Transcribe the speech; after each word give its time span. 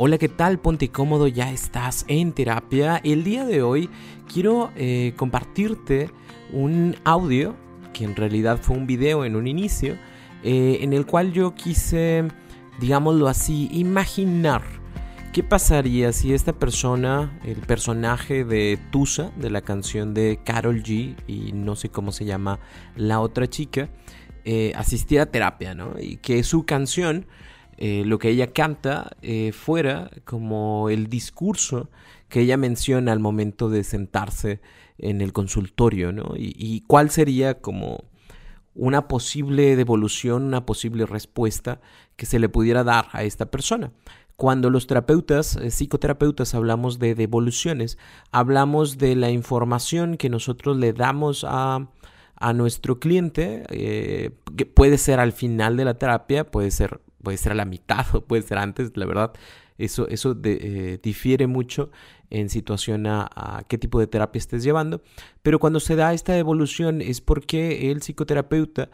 Hola, 0.00 0.16
¿qué 0.16 0.28
tal? 0.28 0.60
Ponte 0.60 0.90
cómodo, 0.90 1.26
ya 1.26 1.50
estás 1.50 2.04
en 2.06 2.30
terapia. 2.30 3.00
El 3.02 3.24
día 3.24 3.44
de 3.44 3.62
hoy 3.62 3.90
quiero 4.32 4.70
eh, 4.76 5.12
compartirte 5.16 6.12
un 6.52 6.94
audio, 7.02 7.56
que 7.92 8.04
en 8.04 8.14
realidad 8.14 8.60
fue 8.62 8.76
un 8.76 8.86
video 8.86 9.24
en 9.24 9.34
un 9.34 9.48
inicio, 9.48 9.96
eh, 10.44 10.78
en 10.82 10.92
el 10.92 11.04
cual 11.04 11.32
yo 11.32 11.56
quise, 11.56 12.28
digámoslo 12.78 13.26
así, 13.26 13.68
imaginar 13.72 14.62
qué 15.32 15.42
pasaría 15.42 16.12
si 16.12 16.32
esta 16.32 16.52
persona, 16.52 17.36
el 17.44 17.56
personaje 17.56 18.44
de 18.44 18.78
Tusa, 18.92 19.32
de 19.34 19.50
la 19.50 19.62
canción 19.62 20.14
de 20.14 20.38
Carol 20.44 20.80
G, 20.80 21.16
y 21.26 21.50
no 21.54 21.74
sé 21.74 21.88
cómo 21.88 22.12
se 22.12 22.24
llama 22.24 22.60
la 22.94 23.18
otra 23.18 23.48
chica, 23.48 23.88
eh, 24.44 24.72
asistiera 24.76 25.24
a 25.24 25.26
terapia, 25.32 25.74
¿no? 25.74 25.98
Y 25.98 26.18
que 26.18 26.44
su 26.44 26.64
canción 26.64 27.26
eh, 27.80 28.02
lo 28.04 28.18
que 28.18 28.30
ella 28.30 28.52
canta 28.52 29.16
eh, 29.22 29.52
fuera 29.52 30.10
como 30.24 30.90
el 30.90 31.06
discurso 31.06 31.88
que 32.28 32.40
ella 32.40 32.56
menciona 32.56 33.12
al 33.12 33.20
momento 33.20 33.70
de 33.70 33.84
sentarse 33.84 34.60
en 34.98 35.20
el 35.20 35.32
consultorio, 35.32 36.12
¿no? 36.12 36.32
Y, 36.36 36.82
cuál 36.88 37.10
sería 37.10 37.60
como 37.60 38.02
una 38.74 39.06
posible 39.06 39.76
devolución, 39.76 40.42
una 40.42 40.66
posible 40.66 41.06
respuesta 41.06 41.80
que 42.16 42.26
se 42.26 42.40
le 42.40 42.48
pudiera 42.48 42.82
dar 42.82 43.06
a 43.12 43.22
esta 43.22 43.46
persona. 43.46 43.92
Cuando 44.34 44.70
los 44.70 44.88
terapeutas, 44.88 45.54
eh, 45.56 45.70
psicoterapeutas, 45.70 46.56
hablamos 46.56 46.98
de 46.98 47.14
devoluciones, 47.14 47.96
hablamos 48.32 48.98
de 48.98 49.14
la 49.14 49.30
información 49.30 50.16
que 50.16 50.30
nosotros 50.30 50.76
le 50.76 50.92
damos 50.92 51.46
a, 51.48 51.90
a 52.34 52.52
nuestro 52.52 52.98
cliente, 52.98 53.62
que 53.68 54.66
puede 54.66 54.98
ser 54.98 55.20
al 55.20 55.32
final 55.32 55.76
de 55.76 55.84
la 55.84 55.94
terapia, 55.94 56.50
puede 56.50 56.72
ser 56.72 57.00
puede 57.22 57.38
ser 57.38 57.52
a 57.52 57.54
la 57.54 57.64
mitad 57.64 58.06
o 58.14 58.24
puede 58.24 58.42
ser 58.42 58.58
antes, 58.58 58.96
la 58.96 59.06
verdad. 59.06 59.32
Eso, 59.78 60.08
eso 60.08 60.36
eh, 60.42 60.98
difiere 61.00 61.46
mucho 61.46 61.90
en 62.30 62.48
situación 62.48 63.06
a, 63.06 63.64
qué 63.68 63.78
tipo 63.78 64.00
de 64.00 64.06
terapia 64.06 64.38
estés 64.38 64.62
llevando. 64.62 65.02
Pero 65.42 65.58
cuando 65.58 65.80
se 65.80 65.96
da 65.96 66.12
esta 66.12 66.36
evolución 66.36 67.00
es 67.00 67.20
porque 67.20 67.90
el 67.90 68.00
psicoterapeuta, 68.00 68.90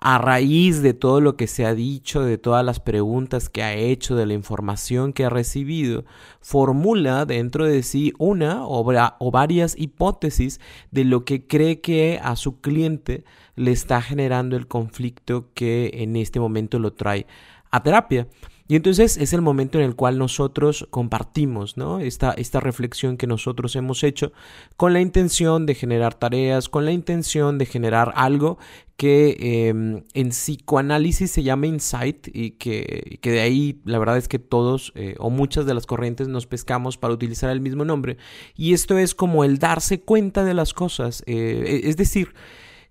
a 0.00 0.16
raíz 0.16 0.80
de 0.80 0.94
todo 0.94 1.20
lo 1.20 1.36
que 1.36 1.46
se 1.46 1.66
ha 1.66 1.74
dicho, 1.74 2.22
de 2.22 2.38
todas 2.38 2.64
las 2.64 2.80
preguntas 2.80 3.50
que 3.50 3.62
ha 3.62 3.74
hecho, 3.74 4.16
de 4.16 4.24
la 4.24 4.32
información 4.32 5.12
que 5.12 5.26
ha 5.26 5.30
recibido, 5.30 6.04
formula 6.40 7.26
dentro 7.26 7.66
de 7.66 7.82
sí 7.82 8.14
una 8.18 8.66
o 8.66 9.30
varias 9.30 9.78
hipótesis 9.78 10.58
de 10.90 11.04
lo 11.04 11.26
que 11.26 11.46
cree 11.46 11.82
que 11.82 12.18
a 12.22 12.34
su 12.36 12.60
cliente 12.60 13.24
le 13.56 13.72
está 13.72 14.00
generando 14.00 14.56
el 14.56 14.66
conflicto 14.66 15.50
que 15.52 15.90
en 15.94 16.16
este 16.16 16.40
momento 16.40 16.78
lo 16.78 16.94
trae 16.94 17.26
a 17.70 17.82
terapia. 17.82 18.26
Y 18.70 18.76
entonces 18.76 19.16
es 19.16 19.32
el 19.32 19.42
momento 19.42 19.80
en 19.80 19.84
el 19.84 19.96
cual 19.96 20.16
nosotros 20.16 20.86
compartimos 20.90 21.76
¿no? 21.76 21.98
esta, 21.98 22.30
esta 22.30 22.60
reflexión 22.60 23.16
que 23.16 23.26
nosotros 23.26 23.74
hemos 23.74 24.04
hecho 24.04 24.30
con 24.76 24.92
la 24.92 25.00
intención 25.00 25.66
de 25.66 25.74
generar 25.74 26.14
tareas, 26.14 26.68
con 26.68 26.84
la 26.84 26.92
intención 26.92 27.58
de 27.58 27.66
generar 27.66 28.12
algo 28.14 28.58
que 28.96 29.66
em, 29.68 30.04
en 30.14 30.28
psicoanálisis 30.28 31.32
se 31.32 31.42
llama 31.42 31.66
insight 31.66 32.28
y 32.32 32.52
que, 32.52 33.18
que, 33.20 33.32
de 33.32 33.40
ahí 33.40 33.80
la 33.86 33.98
verdad 33.98 34.18
es 34.18 34.28
que 34.28 34.38
todos 34.38 34.92
eh, 34.94 35.16
o 35.18 35.30
muchas 35.30 35.66
de 35.66 35.74
las 35.74 35.86
corrientes 35.86 36.28
nos 36.28 36.46
pescamos 36.46 36.96
para 36.96 37.12
utilizar 37.12 37.50
el 37.50 37.60
mismo 37.60 37.84
nombre. 37.84 38.18
Y 38.54 38.72
esto 38.72 38.98
es 38.98 39.16
como 39.16 39.42
el 39.42 39.58
darse 39.58 40.00
cuenta 40.02 40.44
de 40.44 40.54
las 40.54 40.74
cosas. 40.74 41.24
Eh, 41.26 41.80
es 41.82 41.96
decir, 41.96 42.34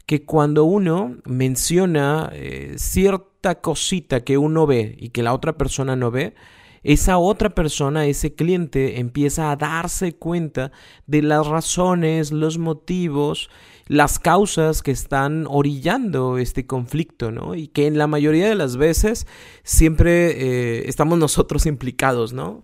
que 0.10 0.24
cuando 0.26 0.64
uno 0.64 1.18
menciona 1.26 2.32
eh, 2.34 2.74
cierta 2.78 3.62
cosita 3.62 4.22
que 4.22 4.40
uno 4.40 4.66
ve 4.66 4.96
y 4.98 5.10
que 5.10 5.22
la 5.22 5.36
otra 5.36 5.56
persona 5.56 5.96
no 5.96 6.10
ve, 6.10 6.34
esa 6.82 7.20
otra 7.20 7.52
persona, 7.52 8.08
ese 8.08 8.34
cliente, 8.34 9.00
empieza 9.00 9.52
a 9.52 9.56
darse 9.56 10.16
cuenta 10.16 10.72
de 11.06 11.22
las 11.22 11.46
razones, 11.46 12.32
los 12.32 12.58
motivos, 12.58 13.52
las 13.86 14.18
causas 14.18 14.82
que 14.82 14.90
están 14.90 15.46
orillando 15.48 16.40
este 16.40 16.66
conflicto, 16.66 17.30
¿no? 17.30 17.54
Y 17.54 17.68
que 17.68 17.86
en 17.86 18.00
la 18.00 18.08
mayoría 18.08 18.50
de 18.50 18.56
las 18.56 18.78
veces 18.78 19.28
siempre 19.62 20.32
eh, 20.32 20.90
estamos 20.90 21.20
nosotros 21.20 21.68
implicados, 21.68 22.34
¿no? 22.34 22.64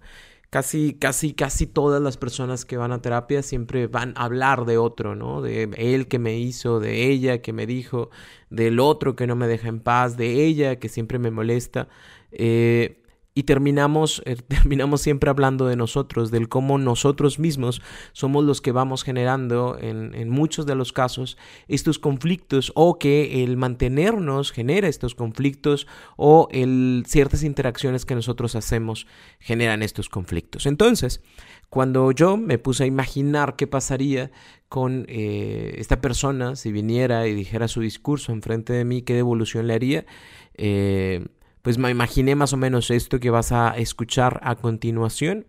Casi, 0.55 0.93
casi, 0.93 1.33
casi 1.33 1.67
todas 1.67 2.01
las 2.01 2.15
personas 2.15 2.63
que 2.63 2.77
van 2.77 2.93
a 2.93 3.01
terapia 3.01 3.43
siempre 3.43 3.87
van 3.87 4.13
a 4.15 4.23
hablar 4.23 4.63
de 4.63 4.77
otro, 4.77 5.13
¿no? 5.13 5.41
De 5.41 5.63
él 5.75 6.07
que 6.07 6.17
me 6.17 6.37
hizo, 6.37 6.79
de 6.79 7.09
ella 7.09 7.41
que 7.41 7.51
me 7.51 7.65
dijo, 7.65 8.09
del 8.49 8.79
otro 8.79 9.17
que 9.17 9.27
no 9.27 9.35
me 9.35 9.47
deja 9.47 9.67
en 9.67 9.81
paz, 9.81 10.15
de 10.15 10.45
ella 10.45 10.77
que 10.77 10.87
siempre 10.87 11.19
me 11.19 11.29
molesta. 11.29 11.89
Eh, 12.31 13.03
y 13.37 13.43
terminamos, 13.43 14.23
eh, 14.25 14.37
terminamos 14.47 15.01
siempre 15.01 15.29
hablando 15.29 15.67
de 15.67 15.75
nosotros, 15.75 16.31
del 16.31 16.49
cómo 16.49 16.77
nosotros 16.77 17.37
mismos 17.37 17.81
somos 18.13 18.43
los 18.45 18.61
que 18.61 18.71
vamos 18.71 19.03
generando 19.03 19.77
en, 19.79 20.15
en, 20.15 20.29
muchos 20.29 20.65
de 20.65 20.73
los 20.73 20.93
casos 20.93 21.37
estos 21.67 21.99
conflictos 21.99 22.71
o 22.75 22.97
que 22.97 23.43
el 23.43 23.57
mantenernos 23.57 24.51
genera 24.51 24.87
estos 24.87 25.13
conflictos 25.13 25.85
o 26.15 26.47
el, 26.51 27.03
ciertas 27.05 27.43
interacciones 27.43 28.05
que 28.05 28.15
nosotros 28.15 28.55
hacemos 28.55 29.05
generan 29.39 29.83
estos 29.83 30.07
conflictos. 30.07 30.65
Entonces, 30.65 31.21
cuando 31.69 32.11
yo 32.13 32.37
me 32.37 32.57
puse 32.57 32.85
a 32.85 32.87
imaginar 32.87 33.57
qué 33.57 33.67
pasaría 33.67 34.31
con 34.69 35.05
eh, 35.09 35.75
esta 35.77 35.99
persona 35.99 36.55
si 36.55 36.71
viniera 36.71 37.27
y 37.27 37.35
dijera 37.35 37.67
su 37.67 37.81
discurso 37.81 38.31
enfrente 38.31 38.71
de 38.71 38.85
mí, 38.85 39.01
qué 39.01 39.13
devolución 39.13 39.67
le 39.67 39.73
haría, 39.73 40.05
eh, 40.53 41.25
pues 41.65 41.79
me 41.79 41.89
imaginé 41.89 42.35
más 42.35 42.53
o 42.53 42.57
menos 42.57 42.91
esto 42.91 43.19
que 43.19 43.31
vas 43.31 43.51
a 43.51 43.75
escuchar 43.75 44.39
a 44.43 44.53
continuación. 44.53 45.47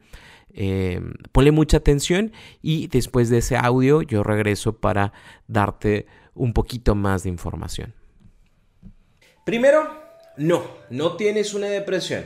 Eh, 0.54 0.98
ponle 1.30 1.50
mucha 1.50 1.76
atención 1.76 2.32
y 2.62 2.86
después 2.86 3.28
de 3.28 3.36
ese 3.36 3.58
audio 3.58 4.00
yo 4.00 4.22
regreso 4.22 4.78
para 4.78 5.12
darte 5.46 6.06
un 6.32 6.54
poquito 6.54 6.94
más 6.94 7.24
de 7.24 7.28
información. 7.28 7.92
Primero, 9.44 9.92
no, 10.38 10.64
no 10.88 11.16
tienes 11.16 11.52
una 11.52 11.66
depresión. 11.66 12.24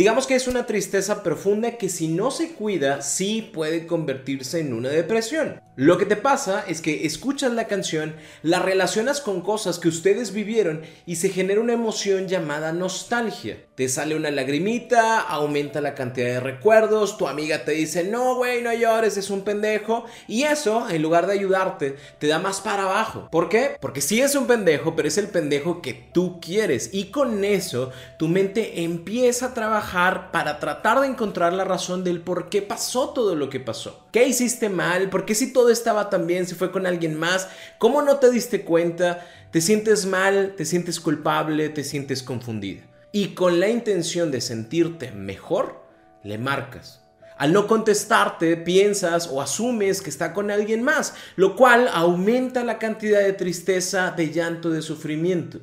Digamos 0.00 0.26
que 0.26 0.34
es 0.34 0.48
una 0.48 0.64
tristeza 0.64 1.22
profunda 1.22 1.72
que 1.72 1.90
si 1.90 2.08
no 2.08 2.30
se 2.30 2.52
cuida 2.52 3.02
sí 3.02 3.50
puede 3.52 3.86
convertirse 3.86 4.58
en 4.58 4.72
una 4.72 4.88
depresión. 4.88 5.60
Lo 5.76 5.98
que 5.98 6.06
te 6.06 6.16
pasa 6.16 6.64
es 6.66 6.80
que 6.80 7.04
escuchas 7.04 7.52
la 7.52 7.66
canción, 7.66 8.16
la 8.42 8.60
relacionas 8.60 9.20
con 9.20 9.42
cosas 9.42 9.78
que 9.78 9.88
ustedes 9.88 10.32
vivieron 10.32 10.80
y 11.04 11.16
se 11.16 11.28
genera 11.28 11.60
una 11.60 11.74
emoción 11.74 12.28
llamada 12.28 12.72
nostalgia. 12.72 13.58
Te 13.80 13.88
sale 13.88 14.14
una 14.14 14.30
lagrimita, 14.30 15.20
aumenta 15.20 15.80
la 15.80 15.94
cantidad 15.94 16.26
de 16.26 16.40
recuerdos, 16.40 17.16
tu 17.16 17.26
amiga 17.26 17.64
te 17.64 17.72
dice, 17.72 18.04
no, 18.04 18.34
güey, 18.34 18.60
no 18.60 18.74
llores, 18.74 19.16
es 19.16 19.30
un 19.30 19.40
pendejo. 19.40 20.04
Y 20.28 20.42
eso, 20.42 20.86
en 20.90 21.00
lugar 21.00 21.26
de 21.26 21.32
ayudarte, 21.32 21.96
te 22.18 22.26
da 22.26 22.38
más 22.38 22.60
para 22.60 22.82
abajo. 22.82 23.28
¿Por 23.32 23.48
qué? 23.48 23.78
Porque 23.80 24.02
sí 24.02 24.20
es 24.20 24.34
un 24.34 24.46
pendejo, 24.46 24.94
pero 24.94 25.08
es 25.08 25.16
el 25.16 25.28
pendejo 25.28 25.80
que 25.80 25.94
tú 25.94 26.40
quieres. 26.42 26.90
Y 26.92 27.06
con 27.06 27.42
eso, 27.42 27.90
tu 28.18 28.28
mente 28.28 28.82
empieza 28.82 29.46
a 29.46 29.54
trabajar 29.54 30.30
para 30.30 30.58
tratar 30.58 31.00
de 31.00 31.06
encontrar 31.06 31.54
la 31.54 31.64
razón 31.64 32.04
del 32.04 32.20
por 32.20 32.50
qué 32.50 32.60
pasó 32.60 33.14
todo 33.14 33.34
lo 33.34 33.48
que 33.48 33.60
pasó. 33.60 34.04
¿Qué 34.12 34.28
hiciste 34.28 34.68
mal? 34.68 35.08
¿Por 35.08 35.24
qué 35.24 35.34
si 35.34 35.54
todo 35.54 35.70
estaba 35.70 36.10
tan 36.10 36.26
bien, 36.26 36.46
si 36.46 36.54
fue 36.54 36.70
con 36.70 36.86
alguien 36.86 37.18
más, 37.18 37.48
¿cómo 37.78 38.02
no 38.02 38.18
te 38.18 38.30
diste 38.30 38.62
cuenta? 38.62 39.26
Te 39.50 39.62
sientes 39.62 40.04
mal, 40.04 40.52
te 40.54 40.66
sientes 40.66 41.00
culpable, 41.00 41.70
te 41.70 41.82
sientes 41.82 42.22
confundida. 42.22 42.82
Y 43.12 43.34
con 43.34 43.58
la 43.60 43.68
intención 43.68 44.30
de 44.30 44.40
sentirte 44.40 45.10
mejor, 45.12 45.82
le 46.22 46.38
marcas. 46.38 47.00
Al 47.36 47.52
no 47.52 47.66
contestarte, 47.66 48.56
piensas 48.58 49.26
o 49.26 49.40
asumes 49.40 50.02
que 50.02 50.10
está 50.10 50.34
con 50.34 50.50
alguien 50.50 50.82
más, 50.82 51.14
lo 51.36 51.56
cual 51.56 51.88
aumenta 51.92 52.64
la 52.64 52.78
cantidad 52.78 53.20
de 53.20 53.32
tristeza, 53.32 54.10
de 54.10 54.30
llanto, 54.30 54.70
de 54.70 54.82
sufrimiento. 54.82 55.60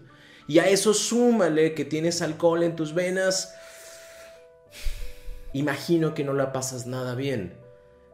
Y 0.47 0.59
a 0.59 0.67
eso 0.67 0.93
súmale 0.93 1.73
que 1.75 1.85
tienes 1.85 2.21
alcohol 2.21 2.63
en 2.63 2.75
tus 2.75 2.93
venas. 2.93 3.53
Imagino 5.53 6.13
que 6.13 6.23
no 6.23 6.33
la 6.33 6.51
pasas 6.51 6.87
nada 6.87 7.15
bien, 7.15 7.53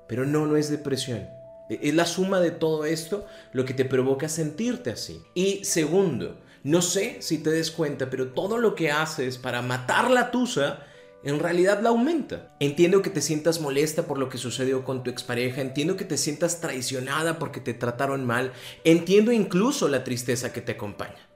pero 0.07 0.25
no, 0.25 0.45
no 0.45 0.57
es 0.57 0.69
depresión. 0.69 1.29
E-, 1.69 1.79
es 1.83 1.95
la 1.95 2.05
suma 2.05 2.39
de 2.39 2.51
todo 2.51 2.85
esto 2.85 3.25
lo 3.53 3.65
que 3.65 3.73
te 3.73 3.85
provoca 3.85 4.27
sentirte 4.29 4.89
así. 4.89 5.21
Y 5.33 5.63
segundo, 5.63 6.37
no 6.63 6.81
sé 6.81 7.21
si 7.21 7.39
te 7.39 7.49
des 7.49 7.71
cuenta, 7.71 8.09
pero 8.09 8.29
todo 8.29 8.57
lo 8.57 8.73
que 8.73 8.91
haces 8.91 9.37
para 9.37 9.61
matar 9.61 10.09
la 10.09 10.31
tusa 10.31 10.85
en 11.23 11.39
realidad 11.39 11.81
la 11.81 11.89
aumenta. 11.89 12.51
Entiendo 12.59 13.01
que 13.01 13.09
te 13.09 13.21
sientas 13.21 13.59
molesta 13.59 14.03
por 14.03 14.17
lo 14.17 14.29
que 14.29 14.37
sucedió 14.37 14.83
con 14.83 15.03
tu 15.03 15.09
expareja, 15.09 15.61
entiendo 15.61 15.97
que 15.97 16.05
te 16.05 16.17
sientas 16.17 16.61
traicionada 16.61 17.39
porque 17.39 17.59
te 17.59 17.73
trataron 17.73 18.25
mal, 18.25 18.51
entiendo 18.83 19.31
incluso 19.31 19.87
la 19.87 20.03
tristeza 20.03 20.51
que 20.51 20.61
te 20.61 20.73
acompaña. 20.73 21.29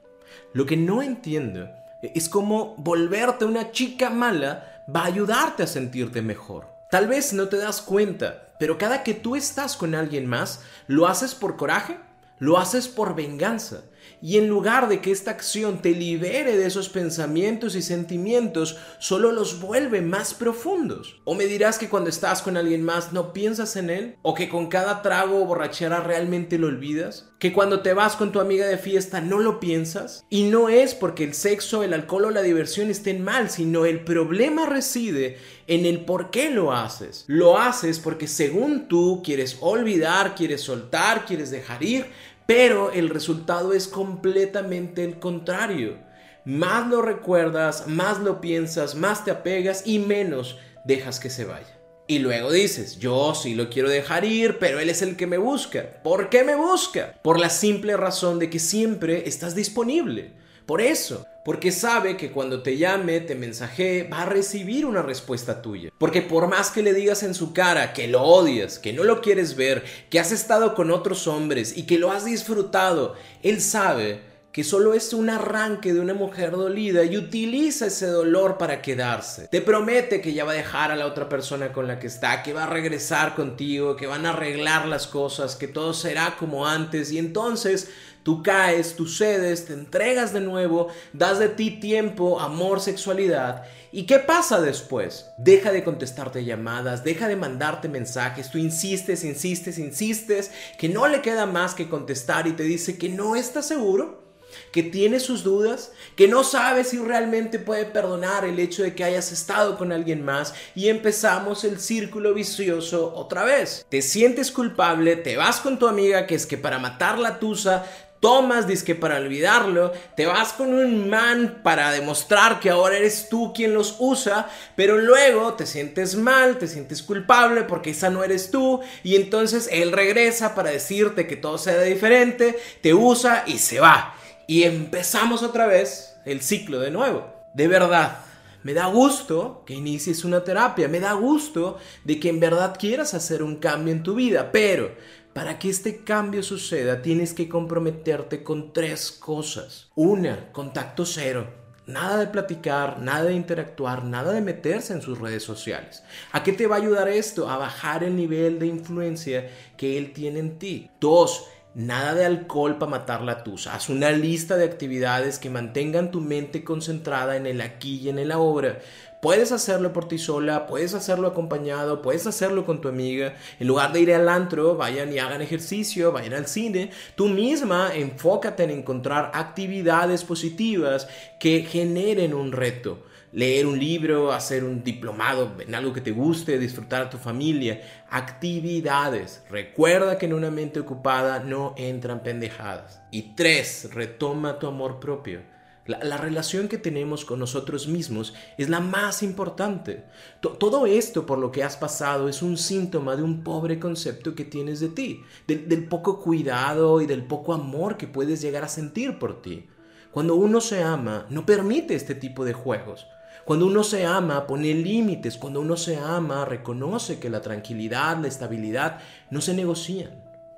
Lo 0.54 0.66
que 0.66 0.78
no 0.78 1.02
entiendo 1.02 1.70
es 2.02 2.30
cómo 2.30 2.76
volverte 2.78 3.46
una 3.46 3.72
chica 3.72 4.10
mala 4.10 4.84
va 4.94 5.02
a 5.02 5.08
ayudarte 5.08 5.64
a 5.64 5.68
sentirte 5.68 6.22
mejor. 6.22 6.68
Tal 6.90 7.08
vez 7.08 7.34
no 7.34 7.50
te 7.50 7.58
das 7.58 7.82
cuenta, 7.82 8.56
pero 8.60 8.78
cada 8.78 9.04
que 9.04 9.14
tú 9.14 9.36
estás 9.36 9.76
con 9.76 9.94
alguien 9.94 10.26
más, 10.26 10.62
lo 10.88 11.08
haces 11.08 11.36
por 11.36 11.58
coraje, 11.58 11.98
lo 12.40 12.58
haces 12.58 12.88
por 12.88 13.16
venganza. 13.16 13.84
Y 14.22 14.38
en 14.38 14.48
lugar 14.48 14.90
de 14.90 15.02
que 15.02 15.12
esta 15.12 15.32
acción 15.32 15.82
te 15.82 15.92
libere 15.92 16.58
de 16.58 16.66
esos 16.66 16.90
pensamientos 16.90 17.76
y 17.76 17.82
sentimientos, 17.82 18.78
solo 19.00 19.32
los 19.32 19.62
vuelve 19.62 20.02
más 20.02 20.34
profundos. 20.34 21.22
O 21.24 21.36
me 21.36 21.46
dirás 21.46 21.78
que 21.78 21.90
cuando 21.90 22.10
estás 22.10 22.42
con 22.42 22.58
alguien 22.58 22.84
más 22.84 23.14
no 23.14 23.34
piensas 23.34 23.76
en 23.76 23.90
él, 23.90 24.16
o 24.22 24.34
que 24.34 24.50
con 24.50 24.68
cada 24.68 25.02
trago 25.02 25.42
o 25.42 25.46
borrachera 25.46 26.00
realmente 26.02 26.58
lo 26.58 26.68
olvidas, 26.68 27.30
que 27.40 27.54
cuando 27.54 27.82
te 27.82 27.94
vas 27.94 28.16
con 28.16 28.32
tu 28.32 28.40
amiga 28.40 28.66
de 28.66 28.78
fiesta 28.78 29.22
no 29.22 29.40
lo 29.40 29.60
piensas. 29.60 30.26
Y 30.30 30.44
no 30.44 30.70
es 30.70 30.96
porque 30.96 31.24
el 31.24 31.34
sexo, 31.34 31.84
el 31.84 31.94
alcohol 31.94 32.26
o 32.26 32.32
la 32.32 32.42
diversión 32.42 32.90
estén 32.90 33.24
mal, 33.24 33.50
sino 33.50 33.86
el 33.86 34.04
problema 34.04 34.66
reside 34.66 35.38
en 35.68 35.86
el 35.86 36.06
por 36.06 36.32
qué 36.32 36.50
lo 36.50 36.74
haces. 36.74 37.26
Lo 37.28 37.60
haces 37.60 38.00
porque 38.00 38.28
según 38.28 38.88
tú 38.88 39.22
quieres 39.24 39.58
olvidar, 39.62 40.34
quieres 40.34 40.62
soltar, 40.62 41.26
quieres 41.26 41.52
dejar 41.52 41.84
ir, 41.84 42.08
pero 42.48 42.92
el 42.92 43.10
resultado 43.10 43.74
es 43.74 43.88
completamente 43.88 45.04
el 45.04 45.20
contrario. 45.20 45.98
Más 46.46 46.88
lo 46.88 47.02
recuerdas, 47.02 47.88
más 47.88 48.20
lo 48.20 48.42
piensas, 48.42 48.96
más 48.96 49.26
te 49.26 49.32
apegas 49.32 49.84
y 49.86 50.00
menos 50.00 50.58
dejas 50.86 51.20
que 51.20 51.30
se 51.30 51.44
vaya. 51.44 51.78
Y 52.08 52.20
luego 52.20 52.50
dices, 52.50 53.00
yo 53.00 53.36
sí 53.36 53.54
lo 53.54 53.70
quiero 53.70 53.90
dejar 53.90 54.24
ir, 54.24 54.60
pero 54.60 54.80
él 54.80 54.90
es 54.90 55.02
el 55.02 55.18
que 55.18 55.28
me 55.28 55.38
busca. 55.38 56.02
¿Por 56.04 56.30
qué 56.30 56.46
me 56.46 56.56
busca? 56.56 57.20
Por 57.22 57.38
la 57.38 57.50
simple 57.50 57.98
razón 57.98 58.40
de 58.40 58.50
que 58.50 58.60
siempre 58.60 59.28
estás 59.28 59.54
disponible. 59.54 60.32
Por 60.66 60.80
eso, 60.80 61.26
porque 61.48 61.72
sabe 61.72 62.18
que 62.18 62.30
cuando 62.30 62.62
te 62.62 62.76
llame, 62.76 63.22
te 63.22 63.34
mensaje, 63.34 64.04
va 64.12 64.24
a 64.24 64.26
recibir 64.26 64.86
una 64.86 65.02
respuesta 65.02 65.62
tuya. 65.62 65.94
Porque 65.98 66.22
por 66.22 66.50
más 66.50 66.72
que 66.72 66.84
le 66.84 66.94
digas 66.94 67.24
en 67.24 67.34
su 67.34 67.54
cara 67.54 67.94
que 67.94 68.10
lo 68.10 68.22
odias, 68.22 68.80
que 68.80 68.92
no 68.92 69.06
lo 69.06 69.22
quieres 69.22 69.56
ver, 69.56 69.86
que 70.10 70.20
has 70.20 70.34
estado 70.34 70.76
con 70.76 70.92
otros 70.92 71.26
hombres 71.26 71.78
y 71.78 71.86
que 71.86 72.00
lo 72.00 72.12
has 72.12 72.26
disfrutado, 72.26 73.16
él 73.44 73.62
sabe 73.62 74.20
que 74.52 74.66
solo 74.66 74.94
es 74.94 75.14
un 75.14 75.30
arranque 75.30 75.94
de 75.94 76.02
una 76.02 76.16
mujer 76.16 76.52
dolida 76.52 77.06
y 77.06 77.16
utiliza 77.16 77.86
ese 77.86 78.08
dolor 78.08 78.58
para 78.58 78.82
quedarse. 78.82 79.48
Te 79.48 79.62
promete 79.62 80.20
que 80.20 80.34
ya 80.34 80.44
va 80.44 80.52
a 80.52 80.56
dejar 80.56 80.92
a 80.92 80.98
la 80.98 81.06
otra 81.06 81.30
persona 81.30 81.72
con 81.72 81.88
la 81.88 82.00
que 82.00 82.08
está, 82.08 82.44
que 82.44 82.52
va 82.52 82.64
a 82.64 82.70
regresar 82.70 83.36
contigo, 83.36 83.96
que 83.96 84.08
van 84.08 84.26
a 84.26 84.32
arreglar 84.32 84.86
las 84.86 85.08
cosas, 85.08 85.56
que 85.56 85.70
todo 85.70 85.94
será 85.94 86.36
como 86.38 86.68
antes 86.68 87.12
y 87.12 87.20
entonces 87.20 87.90
tú 88.28 88.44
caes, 88.44 88.98
tú 88.98 89.08
cedes, 89.08 89.68
te 89.68 89.74
entregas 89.74 90.34
de 90.34 90.42
nuevo, 90.42 90.90
das 91.14 91.40
de 91.40 91.48
ti 91.48 91.72
tiempo, 91.72 92.42
amor, 92.42 92.82
sexualidad. 92.82 93.64
¿Y 93.90 94.06
qué 94.06 94.20
pasa 94.20 94.60
después? 94.60 95.28
Deja 95.38 95.72
de 95.72 95.86
contestarte 95.86 96.44
llamadas, 96.44 97.06
deja 97.06 97.30
de 97.30 97.38
mandarte 97.38 97.88
mensajes, 97.88 98.52
tú 98.52 98.58
insistes, 98.58 99.24
insistes, 99.24 99.80
insistes, 99.80 100.52
que 100.78 100.90
no 100.90 101.08
le 101.08 101.22
queda 101.22 101.46
más 101.46 101.74
que 101.74 101.88
contestar 101.88 102.48
y 102.48 102.52
te 102.52 102.64
dice 102.64 102.98
que 102.98 103.08
no 103.08 103.38
está 103.38 103.62
seguro 103.62 104.28
que 104.72 104.84
tiene 104.84 105.20
sus 105.20 105.44
dudas, 105.44 105.92
que 106.16 106.28
no 106.28 106.44
sabe 106.44 106.84
si 106.84 106.98
realmente 106.98 107.60
puede 107.60 107.86
perdonar 107.86 108.46
el 108.46 108.60
hecho 108.60 108.84
de 108.84 108.96
que 108.96 109.04
hayas 109.04 109.32
estado 109.32 109.78
con 109.78 109.92
alguien 109.92 110.24
más 110.24 110.54
y 110.76 110.90
empezamos 110.90 111.64
el 111.64 111.80
círculo 111.80 112.34
vicioso 112.34 113.14
otra 113.16 113.44
vez. 113.44 113.86
Te 113.90 114.02
sientes 114.02 114.52
culpable, 114.52 115.16
te 115.16 115.38
vas 115.38 115.60
con 115.60 115.80
tu 115.80 115.88
amiga 115.88 116.28
que 116.28 116.36
es 116.36 116.46
que 116.46 116.58
para 116.58 116.80
matar 116.80 117.20
la 117.20 117.40
tusa 117.40 117.86
tomas 118.20 118.68
disque 118.68 118.96
para 118.96 119.18
olvidarlo, 119.18 119.92
te 120.16 120.26
vas 120.26 120.54
con 120.54 120.74
un 120.74 121.10
man 121.10 121.62
para 121.64 121.92
demostrar 121.92 122.60
que 122.60 122.70
ahora 122.70 122.98
eres 122.98 123.30
tú 123.30 123.54
quien 123.54 123.74
los 123.74 123.96
usa, 124.00 124.50
pero 124.76 124.98
luego 124.98 125.54
te 125.54 125.66
sientes 125.66 126.16
mal, 126.16 126.58
te 126.58 126.68
sientes 126.68 127.04
culpable 127.04 127.64
porque 127.64 127.92
esa 127.92 128.10
no 128.10 128.24
eres 128.24 128.52
tú 128.52 128.82
y 129.04 129.16
entonces 129.16 129.70
él 129.72 129.92
regresa 129.92 130.56
para 130.56 130.72
decirte 130.72 131.28
que 131.28 131.36
todo 131.36 131.58
sea 131.58 131.82
diferente, 131.82 132.58
te 132.82 132.94
usa 132.94 133.44
y 133.46 133.60
se 133.60 133.80
va 133.80 134.16
y 134.48 134.64
empezamos 134.64 135.44
otra 135.44 135.68
vez 135.68 136.16
el 136.26 136.42
ciclo 136.42 136.80
de 136.80 136.90
nuevo. 136.90 137.28
De 137.54 137.68
verdad, 137.68 138.20
me 138.64 138.74
da 138.74 138.88
gusto 138.88 139.64
que 139.66 139.74
inicies 139.74 140.24
una 140.24 140.44
terapia, 140.44 140.88
me 140.88 141.00
da 141.00 141.14
gusto 141.14 141.78
de 142.06 142.20
que 142.20 142.30
en 142.30 142.40
verdad 142.40 142.76
quieras 142.80 143.14
hacer 143.14 143.44
un 143.44 143.58
cambio 143.58 143.94
en 143.94 144.04
tu 144.04 144.16
vida, 144.16 144.52
pero 144.52 144.96
para 145.38 145.60
que 145.60 145.70
este 145.70 146.04
cambio 146.04 146.42
suceda 146.42 147.04
tienes 147.04 147.32
que 147.32 147.48
comprometerte 147.48 148.42
con 148.42 148.74
tres 148.74 149.12
cosas. 149.12 149.88
Una, 149.94 150.52
contacto 150.52 151.06
cero. 151.06 151.48
Nada 151.86 152.18
de 152.18 152.26
platicar, 152.26 153.00
nada 153.00 153.26
de 153.26 153.36
interactuar, 153.36 154.04
nada 154.04 154.34
de 154.34 154.42
meterse 154.42 154.94
en 154.94 155.04
sus 155.04 155.20
redes 155.20 155.44
sociales. 155.44 156.02
¿A 156.32 156.42
qué 156.42 156.54
te 156.54 156.66
va 156.66 156.78
a 156.78 156.80
ayudar 156.80 157.08
esto? 157.08 157.52
A 157.52 157.58
bajar 157.60 158.04
el 158.04 158.16
nivel 158.16 158.58
de 158.58 158.66
influencia 158.66 159.48
que 159.78 160.00
él 160.00 160.12
tiene 160.12 160.40
en 160.40 160.58
ti. 160.58 160.90
Dos, 161.00 161.46
Nada 161.78 162.16
de 162.16 162.26
alcohol 162.26 162.80
para 162.80 162.90
matar 162.90 163.22
la 163.22 163.44
tusa. 163.44 163.76
Haz 163.76 163.90
una 163.90 164.10
lista 164.10 164.58
de 164.58 164.66
actividades 164.66 165.38
que 165.38 165.52
mantengan 165.52 166.10
tu 166.10 166.22
mente 166.22 166.64
concentrada 166.64 167.38
en 167.38 167.46
el 167.46 167.62
aquí 167.62 168.00
y 168.00 168.10
en 168.10 168.18
el 168.18 168.32
ahora. 168.32 168.80
Puedes 169.22 169.52
hacerlo 169.52 169.94
por 169.94 170.08
ti 170.08 170.18
sola, 170.18 170.68
puedes 170.68 170.94
hacerlo 170.94 171.28
acompañado, 171.28 172.02
puedes 172.02 172.28
hacerlo 172.28 172.66
con 172.66 172.82
tu 172.82 172.88
amiga. 172.88 173.36
En 173.60 173.68
lugar 173.68 173.92
de 173.92 174.02
ir 174.02 174.14
al 174.14 174.30
antro, 174.30 174.76
vayan 174.76 175.12
y 175.12 175.20
hagan 175.20 175.42
ejercicio, 175.42 176.12
vayan 176.12 176.34
al 176.34 176.48
cine. 176.48 176.92
Tú 177.16 177.28
misma 177.28 177.96
enfócate 177.96 178.64
en 178.64 178.70
encontrar 178.70 179.32
actividades 179.34 180.24
positivas 180.24 181.08
que 181.40 181.64
generen 181.64 182.34
un 182.34 182.52
reto 182.52 183.04
leer 183.32 183.68
un 183.68 183.78
libro, 183.78 184.32
hacer 184.32 184.64
un 184.64 184.84
diplomado 184.84 185.58
en 185.60 185.76
algo 185.76 185.94
que 185.94 186.02
te 186.02 186.12
guste, 186.12 186.58
disfrutar 186.58 187.04
a 187.04 187.10
tu 187.10 187.18
familia, 187.18 187.82
actividades. 188.10 189.44
Recuerda 189.50 190.18
que 190.18 190.26
en 190.26 190.34
una 190.34 190.50
mente 190.50 190.80
ocupada 190.80 191.40
no 191.40 191.74
entran 191.78 192.24
pendejadas. 192.24 193.02
Y 193.12 193.36
tres, 193.36 193.90
retoma 193.94 194.60
tu 194.60 194.68
amor 194.68 195.00
propio. 195.00 195.42
La, 195.88 196.18
relación 196.18 196.68
que 196.68 196.78
tenemos 196.78 197.24
con 197.24 197.40
nosotros 197.40 197.88
mismos 197.88 198.34
es 198.58 198.70
la 198.70 198.82
más 198.82 199.24
importante. 199.24 200.04
todo 200.42 200.86
esto 200.86 201.26
por 201.26 201.40
lo 201.40 201.52
que 201.52 201.64
has 201.64 201.78
pasado 201.78 202.28
es 202.28 202.42
un 202.42 202.58
síntoma 202.58 203.16
de 203.16 203.24
un 203.24 203.44
pobre 203.44 203.80
concepto 203.80 204.36
que 204.36 204.44
tienes 204.44 204.82
de 204.82 204.90
ti, 204.90 205.24
del 205.48 205.88
poco 205.88 206.20
cuidado 206.20 207.02
y 207.02 207.06
del 207.06 207.26
poco 207.26 207.54
amor 207.54 207.98
que 207.98 208.08
puedes 208.08 208.42
llegar 208.42 208.64
a 208.64 208.70
sentir 208.70 209.18
por 209.18 209.42
ti. 209.42 209.68
Cuando 210.12 210.36
uno 210.36 210.62
se 210.62 210.84
ama, 210.84 211.26
no 211.30 211.46
permite 211.46 211.96
este 211.96 212.16
tipo 212.16 212.44
de 212.44 212.54
juegos. 212.54 213.08
Cuando 213.48 213.66
uno 213.66 213.82
se 213.84 214.06
ama, 214.06 214.46
pone 214.46 214.74
límites. 214.74 215.38
Cuando 215.38 215.62
uno 215.62 215.78
se 215.78 215.96
ama, 215.96 216.44
reconoce 216.44 217.18
que 217.18 217.30
la 217.30 217.42
tranquilidad, 217.42 218.18
la 218.18 218.28
estabilidad 218.28 219.00
no 219.30 219.40
se 219.40 219.54
negocian. 219.54 220.12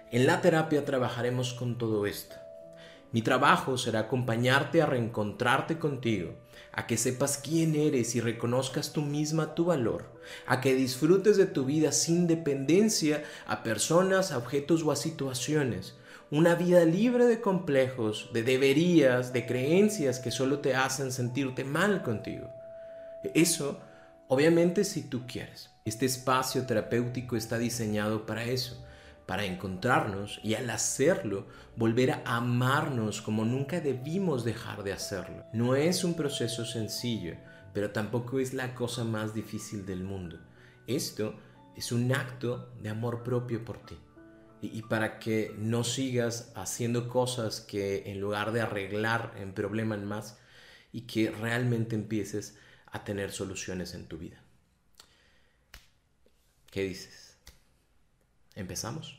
En 0.09 0.25
la 0.25 0.41
terapia 0.41 0.85
trabajaremos 0.85 1.53
con 1.53 1.77
todo 1.77 2.07
esto. 2.07 2.38
Mi 3.11 3.23
trabajo 3.23 3.77
será 3.77 4.01
acompañarte 4.01 4.81
a 4.81 4.85
reencontrarte 4.85 5.79
contigo, 5.79 6.35
a 6.71 6.85
que 6.85 6.95
sepas 6.95 7.37
quién 7.37 7.75
eres 7.75 8.15
y 8.15 8.21
reconozcas 8.21 8.93
tú 8.93 9.01
misma 9.01 9.55
tu 9.55 9.65
valor, 9.65 10.05
a 10.45 10.61
que 10.61 10.75
disfrutes 10.75 11.35
de 11.35 11.47
tu 11.47 11.65
vida 11.65 11.91
sin 11.91 12.27
dependencia 12.27 13.23
a 13.47 13.63
personas, 13.63 14.31
a 14.31 14.37
objetos 14.37 14.83
o 14.83 14.91
a 14.91 14.95
situaciones, 14.95 15.95
una 16.29 16.53
vida 16.53 16.85
libre 16.85 17.25
de 17.25 17.41
complejos, 17.41 18.29
de 18.31 18.43
deberías, 18.43 19.33
de 19.33 19.47
creencias 19.47 20.19
que 20.19 20.29
solo 20.29 20.59
te 20.59 20.75
hacen 20.75 21.11
sentirte 21.11 21.63
mal 21.63 22.03
contigo. 22.03 22.47
Eso, 23.33 23.79
obviamente, 24.27 24.83
si 24.83 25.01
tú 25.01 25.25
quieres. 25.25 25.71
Este 25.85 26.05
espacio 26.05 26.67
terapéutico 26.67 27.35
está 27.35 27.57
diseñado 27.57 28.27
para 28.27 28.43
eso, 28.43 28.85
para 29.29 29.45
encontrarnos 29.45 30.39
y 30.43 30.55
al 30.55 30.71
hacerlo, 30.71 31.45
volver 31.75 32.13
a 32.13 32.23
amarnos 32.25 33.21
como 33.21 33.45
nunca 33.45 33.79
debimos 33.79 34.43
dejar 34.43 34.81
de 34.81 34.91
hacerlo. 34.91 35.45
No 35.53 35.75
es 35.75 36.03
un 36.03 36.15
proceso 36.15 36.65
sencillo, 36.65 37.35
pero 37.71 37.91
tampoco 37.91 38.39
es 38.39 38.55
la 38.55 38.73
cosa 38.73 39.03
más 39.03 39.35
difícil 39.35 39.85
del 39.85 40.03
mundo. 40.03 40.39
Esto 40.87 41.39
es 41.77 41.91
un 41.91 42.11
acto 42.11 42.73
de 42.81 42.89
amor 42.89 43.21
propio 43.21 43.63
por 43.63 43.85
ti. 43.85 43.99
Y, 44.63 44.81
para 44.81 45.19
que 45.19 45.53
no 45.59 45.83
sigas 45.83 46.51
haciendo 46.55 47.07
cosas 47.07 47.61
que 47.61 48.09
en 48.09 48.19
lugar 48.19 48.51
de 48.51 48.61
arreglar 48.61 49.35
en 49.37 49.53
problemas 49.53 49.99
más 49.99 50.39
y 50.91 51.01
que 51.01 51.29
realmente 51.29 51.95
empieces 51.95 52.57
a 52.87 53.03
tener 53.03 53.31
soluciones 53.31 53.93
en 53.93 54.07
tu 54.07 54.17
vida. 54.17 54.41
¿Qué 56.71 56.81
dices? 56.81 57.37
¿Empezamos? 58.55 59.18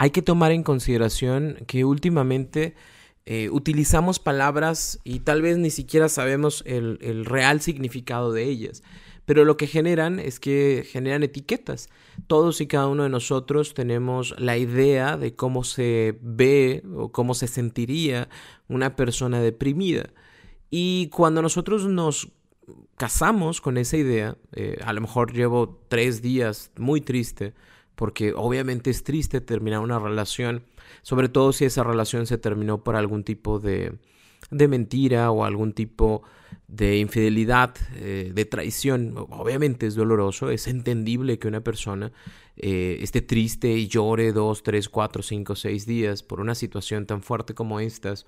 Hay 0.00 0.12
que 0.12 0.22
tomar 0.22 0.50
en 0.52 0.62
consideración 0.62 1.58
que 1.66 1.84
últimamente 1.84 2.74
eh, 3.26 3.50
utilizamos 3.50 4.18
palabras 4.18 4.98
y 5.04 5.20
tal 5.20 5.42
vez 5.42 5.58
ni 5.58 5.68
siquiera 5.68 6.08
sabemos 6.08 6.62
el, 6.64 7.26
real 7.26 7.60
significado 7.60 8.32
de 8.32 8.44
ellas. 8.44 8.82
pero 9.26 9.44
lo 9.44 9.58
que 9.58 9.66
generan 9.66 10.18
es 10.18 10.40
que 10.40 10.86
generan 10.90 11.22
etiquetas. 11.22 11.90
Todos 12.28 12.62
y 12.62 12.66
cada 12.66 12.88
uno 12.88 13.02
de 13.02 13.10
nosotros 13.10 13.74
tenemos 13.74 14.34
la 14.38 14.56
idea 14.56 15.18
de 15.18 15.36
cómo 15.36 15.64
se 15.64 16.18
ve 16.22 16.82
o 16.96 17.12
cómo 17.12 17.34
se 17.34 17.46
sentiría 17.46 18.30
una 18.68 18.96
persona 18.96 19.42
deprimida. 19.42 20.14
Y 20.70 21.08
cuando 21.08 21.42
nosotros 21.42 21.84
nos 21.84 22.32
casamos 22.96 23.60
con 23.60 23.76
esa 23.76 23.98
idea, 23.98 24.38
eh, 24.52 24.78
a 24.82 24.94
lo 24.94 25.02
mejor 25.02 25.34
llevo 25.34 25.78
tres 25.88 26.22
días 26.22 26.70
muy 26.78 27.02
triste, 27.02 27.52
porque 28.00 28.32
obviamente 28.34 28.88
es 28.88 29.04
triste 29.04 29.42
terminar 29.42 29.80
una 29.80 29.98
relación, 29.98 30.62
sobre 31.02 31.28
todo 31.28 31.52
si 31.52 31.66
esa 31.66 31.84
relación 31.84 32.26
se 32.26 32.38
terminó 32.38 32.82
por 32.82 32.96
algún 32.96 33.24
tipo 33.24 33.60
de, 33.60 33.92
de 34.50 34.68
mentira 34.68 35.30
o 35.30 35.44
algún 35.44 35.74
tipo 35.74 36.22
de 36.66 36.96
infidelidad, 36.96 37.76
eh, 37.96 38.32
de 38.34 38.44
traición, 38.46 39.12
obviamente 39.18 39.86
es 39.86 39.96
doloroso, 39.96 40.48
es 40.48 40.66
entendible 40.66 41.38
que 41.38 41.46
una 41.46 41.60
persona 41.60 42.10
eh, 42.56 42.96
esté 43.02 43.20
triste 43.20 43.68
y 43.68 43.86
llore 43.86 44.32
dos, 44.32 44.62
tres, 44.62 44.88
cuatro, 44.88 45.22
cinco, 45.22 45.54
seis 45.54 45.84
días 45.84 46.22
por 46.22 46.40
una 46.40 46.54
situación 46.54 47.04
tan 47.04 47.20
fuerte 47.20 47.52
como 47.52 47.80
estas. 47.80 48.24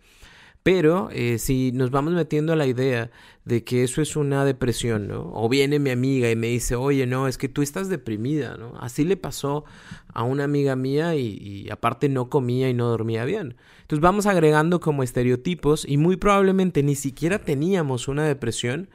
Pero 0.62 1.09
eh, 1.11 1.38
si 1.38 1.73
nos 1.73 1.90
vamos 1.90 2.12
metiendo 2.14 2.52
a 2.52 2.57
la 2.57 2.66
idea 2.66 3.11
de 3.45 3.64
que 3.64 3.83
eso 3.83 4.00
es 4.00 4.14
una 4.14 4.45
depresión, 4.45 5.09
¿no? 5.09 5.31
O 5.35 5.49
viene 5.49 5.81
mi 5.81 5.90
amiga 5.90 6.31
y 6.31 6.37
me 6.37 6.47
dice, 6.47 6.76
oye, 6.76 7.04
no, 7.07 7.26
es 7.26 7.37
que 7.37 7.49
tú 7.49 7.62
estás 7.62 7.88
deprimida, 7.88 8.57
¿no? 8.57 8.75
Así 8.78 9.04
le 9.04 9.16
pasó 9.16 9.64
a 10.14 10.23
una 10.23 10.45
amiga 10.45 10.76
mía 10.76 11.16
y, 11.16 11.37
y 11.38 11.71
aparte 11.71 12.09
no 12.09 12.31
comía 12.31 12.69
y 12.69 12.75
no 12.75 12.88
dormía 12.88 13.25
bien. 13.25 13.57
Entonces 13.81 14.00
vamos 14.00 14.26
agregando 14.26 14.78
como 14.78 15.02
estereotipos 15.02 15.85
y 15.87 15.97
muy 15.97 16.16
probablemente 16.16 16.85
ni 16.85 16.95
siquiera 16.95 17.40
teníamos 17.40 18.07
una 18.07 18.25
depresión, 18.25 18.88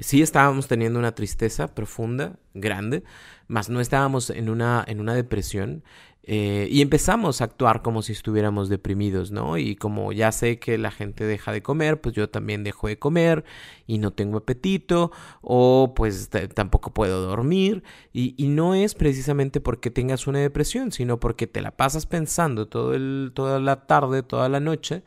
sí 0.00 0.22
estábamos 0.22 0.66
teniendo 0.68 0.98
una 0.98 1.14
tristeza 1.14 1.74
profunda, 1.74 2.36
grande, 2.54 3.04
mas 3.48 3.68
no 3.68 3.80
estábamos 3.80 4.30
en 4.30 4.50
una, 4.50 4.84
en 4.86 5.00
una 5.00 5.14
depresión. 5.14 5.84
Eh, 6.24 6.68
y 6.70 6.82
empezamos 6.82 7.40
a 7.40 7.44
actuar 7.44 7.82
como 7.82 8.00
si 8.02 8.12
estuviéramos 8.12 8.68
deprimidos, 8.68 9.32
¿no? 9.32 9.58
Y 9.58 9.74
como 9.74 10.12
ya 10.12 10.30
sé 10.30 10.60
que 10.60 10.78
la 10.78 10.92
gente 10.92 11.24
deja 11.24 11.50
de 11.50 11.62
comer, 11.62 12.00
pues 12.00 12.14
yo 12.14 12.30
también 12.30 12.62
dejo 12.62 12.86
de 12.86 12.98
comer 12.98 13.44
y 13.88 13.98
no 13.98 14.12
tengo 14.12 14.38
apetito 14.38 15.10
o 15.40 15.94
pues 15.96 16.30
tampoco 16.54 16.92
puedo 16.94 17.22
dormir. 17.26 17.82
Y, 18.12 18.34
y, 18.36 18.48
no 18.48 18.74
es 18.74 18.94
precisamente 18.94 19.60
porque 19.60 19.90
tengas 19.90 20.26
una 20.28 20.38
depresión, 20.38 20.92
sino 20.92 21.18
porque 21.18 21.46
te 21.48 21.60
la 21.60 21.72
pasas 21.72 22.06
pensando 22.06 22.68
todo 22.68 22.94
el, 22.94 23.32
toda 23.34 23.58
la 23.58 23.86
tarde, 23.86 24.22
toda 24.22 24.48
la 24.48 24.60
noche 24.60 25.02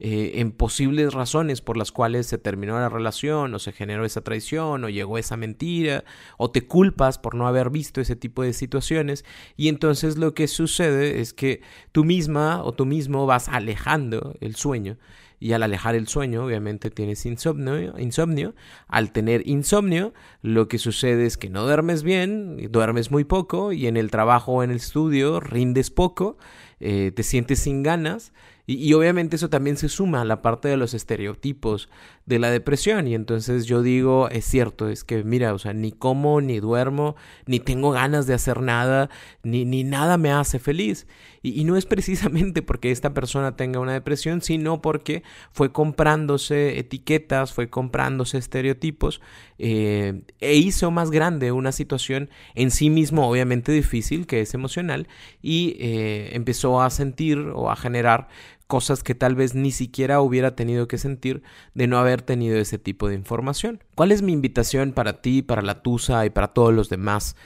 eh, 0.00 0.32
en 0.36 0.50
posibles 0.52 1.14
razones 1.14 1.60
por 1.60 1.76
las 1.76 1.92
cuales 1.92 2.26
se 2.26 2.38
terminó 2.38 2.78
la 2.78 2.88
relación 2.88 3.54
o 3.54 3.58
se 3.58 3.72
generó 3.72 4.04
esa 4.04 4.22
traición 4.22 4.84
o 4.84 4.88
llegó 4.88 5.18
esa 5.18 5.36
mentira 5.36 6.04
o 6.36 6.50
te 6.50 6.66
culpas 6.66 7.18
por 7.18 7.34
no 7.34 7.46
haber 7.46 7.70
visto 7.70 8.00
ese 8.00 8.16
tipo 8.16 8.42
de 8.42 8.52
situaciones 8.52 9.24
y 9.56 9.68
entonces 9.68 10.18
lo 10.18 10.34
que 10.34 10.48
sucede 10.48 11.20
es 11.20 11.32
que 11.32 11.62
tú 11.92 12.04
misma 12.04 12.62
o 12.64 12.72
tú 12.72 12.86
mismo 12.86 13.26
vas 13.26 13.48
alejando 13.48 14.34
el 14.40 14.56
sueño 14.56 14.98
y 15.44 15.52
al 15.52 15.62
alejar 15.62 15.94
el 15.94 16.08
sueño 16.08 16.44
obviamente 16.44 16.90
tienes 16.90 17.26
insomnio, 17.26 17.98
insomnio. 17.98 18.54
Al 18.88 19.12
tener 19.12 19.46
insomnio 19.46 20.14
lo 20.40 20.68
que 20.68 20.78
sucede 20.78 21.26
es 21.26 21.36
que 21.36 21.50
no 21.50 21.64
duermes 21.64 22.02
bien, 22.02 22.56
duermes 22.70 23.10
muy 23.10 23.24
poco 23.24 23.72
y 23.72 23.86
en 23.86 23.98
el 23.98 24.10
trabajo 24.10 24.52
o 24.52 24.62
en 24.62 24.70
el 24.70 24.76
estudio 24.76 25.40
rindes 25.40 25.90
poco, 25.90 26.38
eh, 26.80 27.12
te 27.14 27.22
sientes 27.22 27.58
sin 27.58 27.82
ganas 27.82 28.32
y, 28.66 28.92
obviamente 28.94 29.36
eso 29.36 29.50
también 29.50 29.76
se 29.76 29.90
suma 29.90 30.22
a 30.22 30.24
la 30.24 30.40
parte 30.40 30.68
de 30.68 30.76
los 30.76 30.94
estereotipos 30.94 31.90
de 32.26 32.38
la 32.38 32.50
depresión. 32.50 33.06
Y 33.06 33.14
entonces 33.14 33.66
yo 33.66 33.82
digo, 33.82 34.28
es 34.30 34.44
cierto, 34.44 34.88
es 34.88 35.04
que 35.04 35.24
mira, 35.24 35.54
o 35.54 35.58
sea, 35.58 35.72
ni 35.72 35.92
como, 35.92 36.40
ni 36.40 36.60
duermo, 36.60 37.16
ni 37.46 37.60
tengo 37.60 37.90
ganas 37.90 38.26
de 38.26 38.34
hacer 38.34 38.60
nada, 38.60 39.10
ni, 39.42 39.64
ni 39.64 39.84
nada 39.84 40.16
me 40.18 40.30
hace 40.30 40.58
feliz. 40.58 41.06
Y, 41.42 41.64
no 41.64 41.76
es 41.76 41.84
precisamente 41.84 42.62
porque 42.62 42.90
esta 42.90 43.12
persona 43.12 43.54
tenga 43.54 43.78
una 43.78 43.92
depresión, 43.92 44.40
sino 44.40 44.80
porque 44.80 45.22
fue 45.52 45.72
comprándose 45.72 46.78
etiquetas, 46.78 47.52
fue 47.52 47.68
comprándose 47.68 48.38
estereotipos 48.38 49.20
eh, 49.58 50.22
e 50.40 50.54
hizo 50.56 50.90
más 50.90 51.10
grande 51.10 51.52
una 51.52 51.72
situación 51.72 52.30
en 52.54 52.70
sí 52.70 52.88
mismo, 52.88 53.28
obviamente 53.28 53.72
difícil, 53.72 54.26
que 54.26 54.40
es 54.40 54.54
emocional, 54.54 55.06
y 55.42 55.76
eh, 55.80 56.30
empezó 56.32 56.80
a 56.80 56.88
sentir 56.88 57.38
o 57.54 57.70
a 57.70 57.76
generar 57.76 58.28
cosas 58.74 59.04
que 59.04 59.14
tal 59.14 59.36
vez 59.36 59.54
ni 59.54 59.70
siquiera 59.70 60.20
hubiera 60.20 60.56
tenido 60.56 60.88
que 60.88 60.98
sentir 60.98 61.44
de 61.74 61.86
no 61.86 61.96
haber 61.96 62.22
tenido 62.22 62.58
ese 62.58 62.76
tipo 62.76 63.08
de 63.08 63.14
información. 63.14 63.84
¿Cuál 63.94 64.10
es 64.10 64.20
mi 64.20 64.32
invitación 64.32 64.90
para 64.90 65.22
ti, 65.22 65.42
para 65.42 65.62
la 65.62 65.80
Tusa 65.80 66.26
y 66.26 66.30
para 66.30 66.48
todos 66.48 66.74
los 66.74 66.88
demás? 66.88 67.36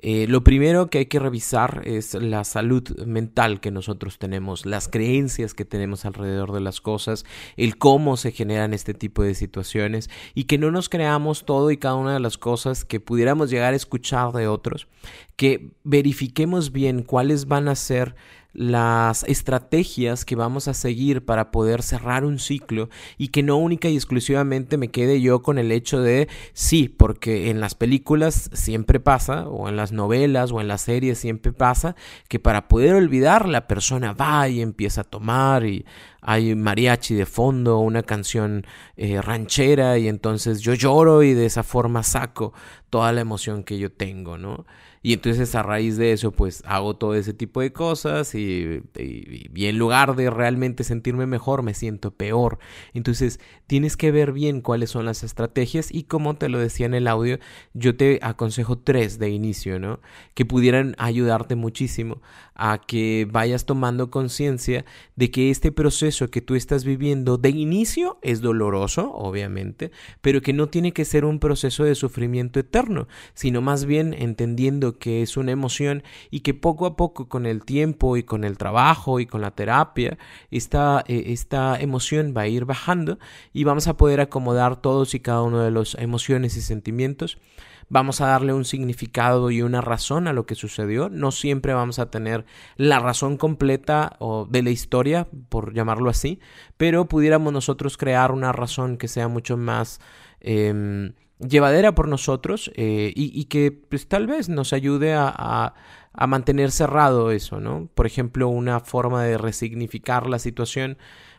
Eh, 0.00 0.26
lo 0.28 0.44
primero 0.44 0.88
que 0.88 0.98
hay 0.98 1.06
que 1.06 1.18
revisar 1.18 1.82
es 1.84 2.14
la 2.14 2.44
salud 2.44 2.88
mental 3.04 3.58
que 3.58 3.72
nosotros 3.72 4.20
tenemos, 4.20 4.64
las 4.64 4.86
creencias 4.86 5.54
que 5.54 5.64
tenemos 5.64 6.04
alrededor 6.04 6.52
de 6.52 6.60
las 6.60 6.80
cosas, 6.80 7.24
el 7.56 7.78
cómo 7.78 8.16
se 8.16 8.30
generan 8.30 8.72
este 8.72 8.94
tipo 8.94 9.24
de 9.24 9.34
situaciones 9.34 10.08
y 10.34 10.44
que 10.44 10.56
no 10.56 10.70
nos 10.70 10.88
creamos 10.88 11.44
todo 11.44 11.72
y 11.72 11.78
cada 11.78 11.96
una 11.96 12.14
de 12.14 12.20
las 12.20 12.38
cosas 12.38 12.84
que 12.84 13.00
pudiéramos 13.00 13.50
llegar 13.50 13.72
a 13.72 13.76
escuchar 13.76 14.30
de 14.30 14.46
otros, 14.46 14.86
que 15.34 15.72
verifiquemos 15.82 16.70
bien 16.70 17.02
cuáles 17.02 17.46
van 17.46 17.66
a 17.66 17.74
ser 17.74 18.14
las 18.56 19.22
estrategias 19.24 20.24
que 20.24 20.34
vamos 20.34 20.66
a 20.66 20.72
seguir 20.72 21.26
para 21.26 21.50
poder 21.50 21.82
cerrar 21.82 22.24
un 22.24 22.38
ciclo 22.38 22.88
y 23.18 23.28
que 23.28 23.42
no 23.42 23.58
única 23.58 23.88
y 23.88 23.96
exclusivamente 23.96 24.78
me 24.78 24.88
quede 24.88 25.20
yo 25.20 25.42
con 25.42 25.58
el 25.58 25.70
hecho 25.70 26.00
de 26.00 26.28
sí, 26.54 26.88
porque 26.88 27.50
en 27.50 27.60
las 27.60 27.74
películas 27.74 28.48
siempre 28.54 28.98
pasa, 28.98 29.46
o 29.46 29.68
en 29.68 29.76
las 29.76 29.92
novelas 29.92 30.52
o 30.52 30.62
en 30.62 30.68
las 30.68 30.80
series 30.80 31.18
siempre 31.18 31.52
pasa, 31.52 31.96
que 32.28 32.38
para 32.40 32.66
poder 32.66 32.94
olvidar 32.94 33.46
la 33.46 33.66
persona 33.66 34.14
va 34.14 34.48
y 34.48 34.62
empieza 34.62 35.02
a 35.02 35.04
tomar 35.04 35.66
y 35.66 35.84
hay 36.22 36.54
mariachi 36.54 37.14
de 37.14 37.26
fondo, 37.26 37.78
una 37.78 38.02
canción 38.02 38.66
eh, 38.96 39.20
ranchera 39.20 39.98
y 39.98 40.08
entonces 40.08 40.60
yo 40.62 40.72
lloro 40.72 41.22
y 41.22 41.34
de 41.34 41.44
esa 41.44 41.62
forma 41.62 42.02
saco 42.02 42.54
toda 42.88 43.12
la 43.12 43.20
emoción 43.20 43.64
que 43.64 43.78
yo 43.78 43.92
tengo, 43.92 44.38
¿no? 44.38 44.64
Y 45.06 45.12
entonces 45.12 45.54
a 45.54 45.62
raíz 45.62 45.96
de 45.96 46.10
eso, 46.10 46.32
pues 46.32 46.64
hago 46.66 46.96
todo 46.96 47.14
ese 47.14 47.32
tipo 47.32 47.60
de 47.60 47.72
cosas 47.72 48.34
y, 48.34 48.82
y, 48.98 49.66
en 49.66 49.78
lugar 49.78 50.16
de 50.16 50.30
realmente 50.30 50.82
sentirme 50.82 51.26
mejor, 51.26 51.62
me 51.62 51.74
siento 51.74 52.10
peor. 52.10 52.58
Entonces 52.92 53.38
tienes 53.68 53.96
que 53.96 54.10
ver 54.10 54.32
bien 54.32 54.60
cuáles 54.62 54.90
son 54.90 55.04
las 55.04 55.22
estrategias 55.22 55.94
y 55.94 56.02
como 56.02 56.34
te 56.34 56.48
lo 56.48 56.58
decía 56.58 56.86
en 56.86 56.94
el 56.94 57.06
audio, 57.06 57.38
yo 57.72 57.96
te 57.96 58.18
aconsejo 58.20 58.78
tres 58.78 59.20
de 59.20 59.30
inicio, 59.30 59.78
¿no? 59.78 60.00
Que 60.34 60.44
pudieran 60.44 60.96
ayudarte 60.98 61.54
muchísimo 61.54 62.20
a 62.56 62.80
que 62.84 63.28
vayas 63.30 63.64
tomando 63.64 64.10
conciencia 64.10 64.84
de 65.14 65.30
que 65.30 65.50
este 65.50 65.70
proceso 65.70 66.30
que 66.30 66.40
tú 66.40 66.56
estás 66.56 66.84
viviendo 66.84 67.38
de 67.38 67.50
inicio 67.50 68.18
es 68.22 68.40
doloroso, 68.40 69.12
obviamente, 69.12 69.92
pero 70.20 70.40
que 70.40 70.52
no 70.52 70.66
tiene 70.68 70.92
que 70.92 71.04
ser 71.04 71.24
un 71.24 71.38
proceso 71.38 71.84
de 71.84 71.94
sufrimiento 71.94 72.58
eterno, 72.58 73.06
sino 73.34 73.60
más 73.60 73.84
bien 73.84 74.14
entendiendo 74.14 74.95
que 74.98 75.22
es 75.22 75.36
una 75.36 75.52
emoción 75.52 76.02
y 76.30 76.40
que 76.40 76.54
poco 76.54 76.86
a 76.86 76.96
poco 76.96 77.28
con 77.28 77.46
el 77.46 77.64
tiempo 77.64 78.16
y 78.16 78.22
con 78.22 78.44
el 78.44 78.58
trabajo 78.58 79.20
y 79.20 79.26
con 79.26 79.40
la 79.40 79.50
terapia, 79.52 80.18
esta, 80.50 81.04
eh, 81.06 81.24
esta 81.28 81.78
emoción 81.80 82.34
va 82.36 82.42
a 82.42 82.48
ir 82.48 82.64
bajando 82.64 83.18
y 83.52 83.64
vamos 83.64 83.88
a 83.88 83.96
poder 83.96 84.20
acomodar 84.20 84.80
todos 84.80 85.14
y 85.14 85.20
cada 85.20 85.42
uno 85.42 85.60
de 85.60 85.70
los 85.70 85.94
emociones 85.96 86.56
y 86.56 86.62
sentimientos 86.62 87.38
vamos 87.88 88.20
a 88.20 88.26
darle 88.26 88.52
un 88.52 88.64
significado 88.64 89.50
y 89.50 89.62
una 89.62 89.80
razón 89.80 90.28
a 90.28 90.32
lo 90.32 90.46
que 90.46 90.54
sucedió. 90.54 91.08
No 91.08 91.30
siempre 91.30 91.74
vamos 91.74 91.98
a 91.98 92.10
tener 92.10 92.44
la 92.76 92.98
razón 92.98 93.36
completa 93.36 94.16
o 94.18 94.46
de 94.46 94.62
la 94.62 94.70
historia, 94.70 95.28
por 95.48 95.72
llamarlo 95.72 96.10
así, 96.10 96.40
pero 96.76 97.06
pudiéramos 97.06 97.52
nosotros 97.52 97.96
crear 97.96 98.32
una 98.32 98.52
razón 98.52 98.96
que 98.96 99.08
sea 99.08 99.28
mucho 99.28 99.56
más 99.56 100.00
eh, 100.40 101.12
llevadera 101.38 101.94
por 101.94 102.08
nosotros 102.08 102.70
eh, 102.74 103.12
y, 103.14 103.44
que 103.44 103.72
pues, 103.72 104.06
tal 104.08 104.26
vez 104.26 104.48
nos 104.48 104.72
ayude 104.72 105.14
a, 105.14 105.74
a, 106.12 106.26
mantener 106.26 106.70
cerrado 106.70 107.30
eso, 107.30 107.60
¿no? 107.60 107.88
Por 107.94 108.06
ejemplo, 108.06 108.48
una 108.48 108.80
forma 108.80 109.22
de 109.24 109.36
resignificar 109.36 110.26
la 110.26 110.38
situación 110.38 110.96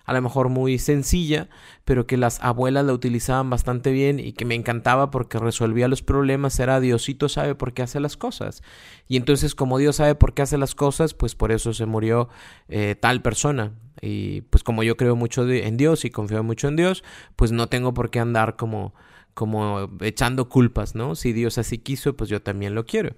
a 0.07 0.13
lo 0.13 0.21
mejor 0.21 0.47
muy 0.47 0.79
sencilla, 0.79 1.49
pero 1.83 2.07
que 2.07 2.15
las 2.15 2.41
abuelas 2.41 2.85
la 2.85 2.93
utilizaban 2.93 3.49
bastante 3.49 3.91
bien 3.91 4.21
y 4.21 4.31
que 4.31 4.45
me 4.45 4.55
encantaba 4.55 5.11
porque 5.11 5.37
resolvía 5.37 5.89
los 5.89 6.01
problemas, 6.01 6.57
era 6.61 6.79
Diosito 6.79 7.27
sabe 7.27 7.55
por 7.55 7.73
qué 7.73 7.81
hace 7.81 7.99
las 7.99 8.15
cosas. 8.15 8.63
Y 9.09 9.17
entonces 9.17 9.53
como 9.53 9.77
Dios 9.77 9.97
sabe 9.97 10.15
por 10.15 10.33
qué 10.33 10.43
hace 10.43 10.57
las 10.57 10.75
cosas, 10.75 11.13
pues 11.13 11.35
por 11.35 11.51
eso 11.51 11.73
se 11.73 11.85
murió 11.85 12.29
eh, 12.69 12.95
tal 12.97 13.21
persona. 13.21 13.73
Y 13.99 14.41
pues 14.41 14.63
como 14.63 14.81
yo 14.83 14.95
creo 14.95 15.17
mucho 15.17 15.47
en 15.49 15.75
Dios 15.75 16.05
y 16.05 16.09
confío 16.09 16.41
mucho 16.41 16.69
en 16.69 16.77
Dios, 16.77 17.03
pues 17.35 17.51
no 17.51 17.67
tengo 17.67 17.93
por 17.93 18.09
qué 18.09 18.19
andar 18.19 18.55
como 18.55 18.93
como 19.37 19.87
echando 20.01 20.49
culpas, 20.49 20.95
¿no? 20.95 21.13
Si 21.13 21.31
Dios 21.31 21.59
así 21.59 21.77
quiso, 21.77 22.17
pues 22.17 22.27
yo 22.27 22.41
también 22.41 22.73
lo 22.73 22.87
quiero. 22.87 23.15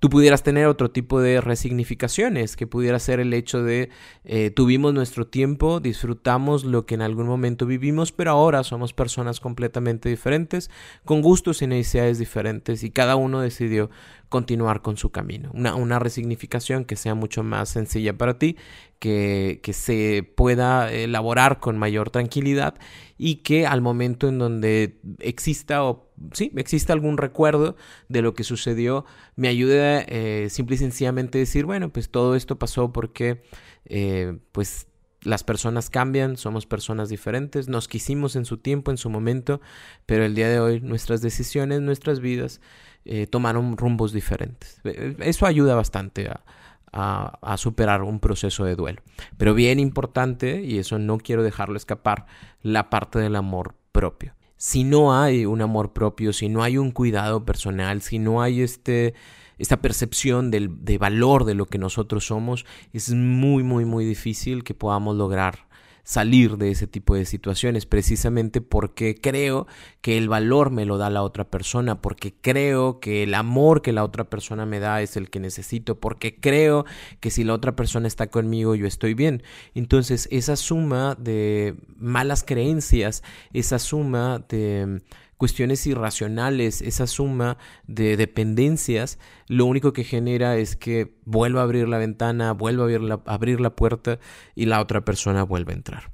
Tú 0.00 0.10
pudieras 0.10 0.42
tener 0.42 0.66
otro 0.66 0.90
tipo 0.90 1.20
de 1.20 1.40
resignificaciones, 1.40 2.56
que 2.56 2.66
pudiera 2.66 2.98
ser 2.98 3.20
el 3.20 3.32
hecho 3.32 3.62
de 3.62 3.88
eh, 4.24 4.50
tuvimos 4.50 4.92
nuestro 4.92 5.28
tiempo, 5.28 5.78
disfrutamos 5.78 6.64
lo 6.64 6.84
que 6.84 6.96
en 6.96 7.02
algún 7.02 7.28
momento 7.28 7.66
vivimos, 7.66 8.10
pero 8.10 8.32
ahora 8.32 8.64
somos 8.64 8.92
personas 8.92 9.38
completamente 9.38 10.08
diferentes, 10.08 10.68
con 11.04 11.22
gustos 11.22 11.62
y 11.62 11.68
necesidades 11.68 12.18
diferentes, 12.18 12.82
y 12.82 12.90
cada 12.90 13.14
uno 13.14 13.40
decidió 13.40 13.90
continuar 14.28 14.82
con 14.82 14.96
su 14.96 15.10
camino. 15.10 15.52
Una, 15.54 15.76
una 15.76 16.00
resignificación 16.00 16.84
que 16.84 16.96
sea 16.96 17.14
mucho 17.14 17.44
más 17.44 17.68
sencilla 17.68 18.18
para 18.18 18.38
ti, 18.40 18.56
que, 19.02 19.72
se 19.72 20.22
pueda 20.36 20.92
elaborar 20.92 21.58
con 21.58 21.76
mayor 21.76 22.10
tranquilidad 22.10 22.76
y 23.18 23.36
que 23.36 23.66
al 23.66 23.80
momento 23.80 24.28
en 24.28 24.38
donde 24.38 25.00
exista 25.18 25.82
o 25.82 26.08
sí, 26.32 26.52
exista 26.54 26.92
algún 26.92 27.18
recuerdo 27.18 27.74
de 28.08 28.22
lo 28.22 28.34
que 28.34 28.44
sucedió, 28.44 29.04
me 29.34 29.48
ayude 29.48 30.06
eh, 30.06 30.50
simple 30.50 30.76
y 30.76 30.78
sencillamente 30.78 31.38
decir, 31.38 31.64
bueno, 31.64 31.92
pues 31.92 32.10
todo 32.10 32.36
esto 32.36 32.60
pasó 32.60 32.92
porque 32.92 33.42
eh, 33.86 34.38
pues 34.52 34.86
las 35.22 35.42
personas 35.42 35.90
cambian, 35.90 36.36
somos 36.36 36.66
personas 36.66 37.08
diferentes, 37.08 37.68
nos 37.68 37.88
quisimos 37.88 38.36
en 38.36 38.44
su 38.44 38.58
tiempo, 38.58 38.92
en 38.92 38.98
su 38.98 39.10
momento, 39.10 39.60
pero 40.06 40.24
el 40.24 40.36
día 40.36 40.48
de 40.48 40.60
hoy 40.60 40.80
nuestras 40.80 41.22
decisiones, 41.22 41.80
nuestras 41.80 42.20
vidas 42.20 42.60
eh, 43.04 43.26
tomaron 43.26 43.76
rumbos 43.76 44.12
diferentes. 44.12 44.80
Eso 44.84 45.46
ayuda 45.46 45.74
bastante 45.74 46.28
a, 46.28 46.44
a, 46.92 47.56
superar 47.56 48.02
un 48.02 48.20
proceso 48.20 48.64
de 48.64 48.76
duelo. 48.76 49.02
Pero 49.36 49.54
bien 49.54 49.80
importante, 49.80 50.62
y 50.62 50.78
eso 50.78 50.98
no 50.98 51.18
quiero 51.18 51.42
dejarlo 51.42 51.76
escapar, 51.76 52.26
la 52.62 52.90
parte 52.90 53.18
del 53.18 53.36
amor 53.36 53.74
propio. 53.92 54.34
Si 54.56 54.84
no 54.84 55.18
hay 55.18 55.44
un 55.44 55.62
amor 55.62 55.92
propio, 55.92 56.32
si 56.32 56.48
no 56.48 56.62
hay 56.62 56.78
un 56.78 56.92
cuidado 56.92 57.44
personal, 57.44 58.02
si 58.02 58.18
no 58.18 58.42
hay 58.42 58.62
este, 58.62 59.14
esta 59.58 59.80
percepción 59.80 60.50
del, 60.50 60.84
de 60.84 60.98
valor 60.98 61.44
de 61.44 61.54
lo 61.54 61.66
que 61.66 61.78
nosotros 61.78 62.26
somos, 62.26 62.64
es 62.92 63.12
muy, 63.12 63.62
muy, 63.62 63.84
muy 63.84 64.04
difícil 64.04 64.62
que 64.62 64.74
podamos 64.74 65.16
lograr 65.16 65.66
salir 66.02 66.56
de 66.56 66.70
ese 66.70 66.86
tipo 66.86 67.14
de 67.14 67.24
situaciones, 67.24 67.86
precisamente 67.86 68.60
porque 68.60 69.14
creo 69.14 69.66
que 70.00 70.18
el 70.18 70.28
valor 70.28 70.70
me 70.70 70.84
lo 70.84 70.98
da 70.98 71.10
la 71.10 71.22
otra 71.22 71.44
persona, 71.44 72.00
porque 72.00 72.34
creo 72.34 73.00
que 73.00 73.22
el 73.22 73.34
amor 73.34 73.82
que 73.82 73.92
la 73.92 74.04
otra 74.04 74.24
persona 74.24 74.66
me 74.66 74.80
da 74.80 75.00
es 75.02 75.16
el 75.16 75.30
que 75.30 75.40
necesito, 75.40 76.00
porque 76.00 76.40
creo 76.40 76.84
que 77.20 77.30
si 77.30 77.44
la 77.44 77.54
otra 77.54 77.76
persona 77.76 78.08
está 78.08 78.28
conmigo 78.28 78.74
yo 78.74 78.86
estoy 78.86 79.14
bien. 79.14 79.42
Entonces 79.74 80.28
esa 80.30 80.56
suma 80.56 81.14
de 81.18 81.76
malas 81.96 82.42
creencias, 82.44 83.22
esa 83.52 83.78
suma 83.78 84.44
de 84.48 85.02
cuestiones 85.42 85.84
irracionales, 85.88 86.82
esa 86.82 87.08
suma 87.08 87.58
de 87.88 88.16
dependencias, 88.16 89.18
lo 89.48 89.66
único 89.66 89.92
que 89.92 90.04
genera 90.04 90.56
es 90.56 90.76
que 90.76 91.16
vuelva 91.24 91.62
a 91.62 91.64
abrir 91.64 91.88
la 91.88 91.98
ventana, 91.98 92.52
vuelva 92.52 92.84
a 92.84 92.86
abrir 92.86 93.00
la, 93.00 93.22
abrir 93.26 93.60
la 93.60 93.74
puerta 93.74 94.20
y 94.54 94.66
la 94.66 94.80
otra 94.80 95.04
persona 95.04 95.42
vuelve 95.42 95.72
a 95.72 95.74
entrar. 95.74 96.12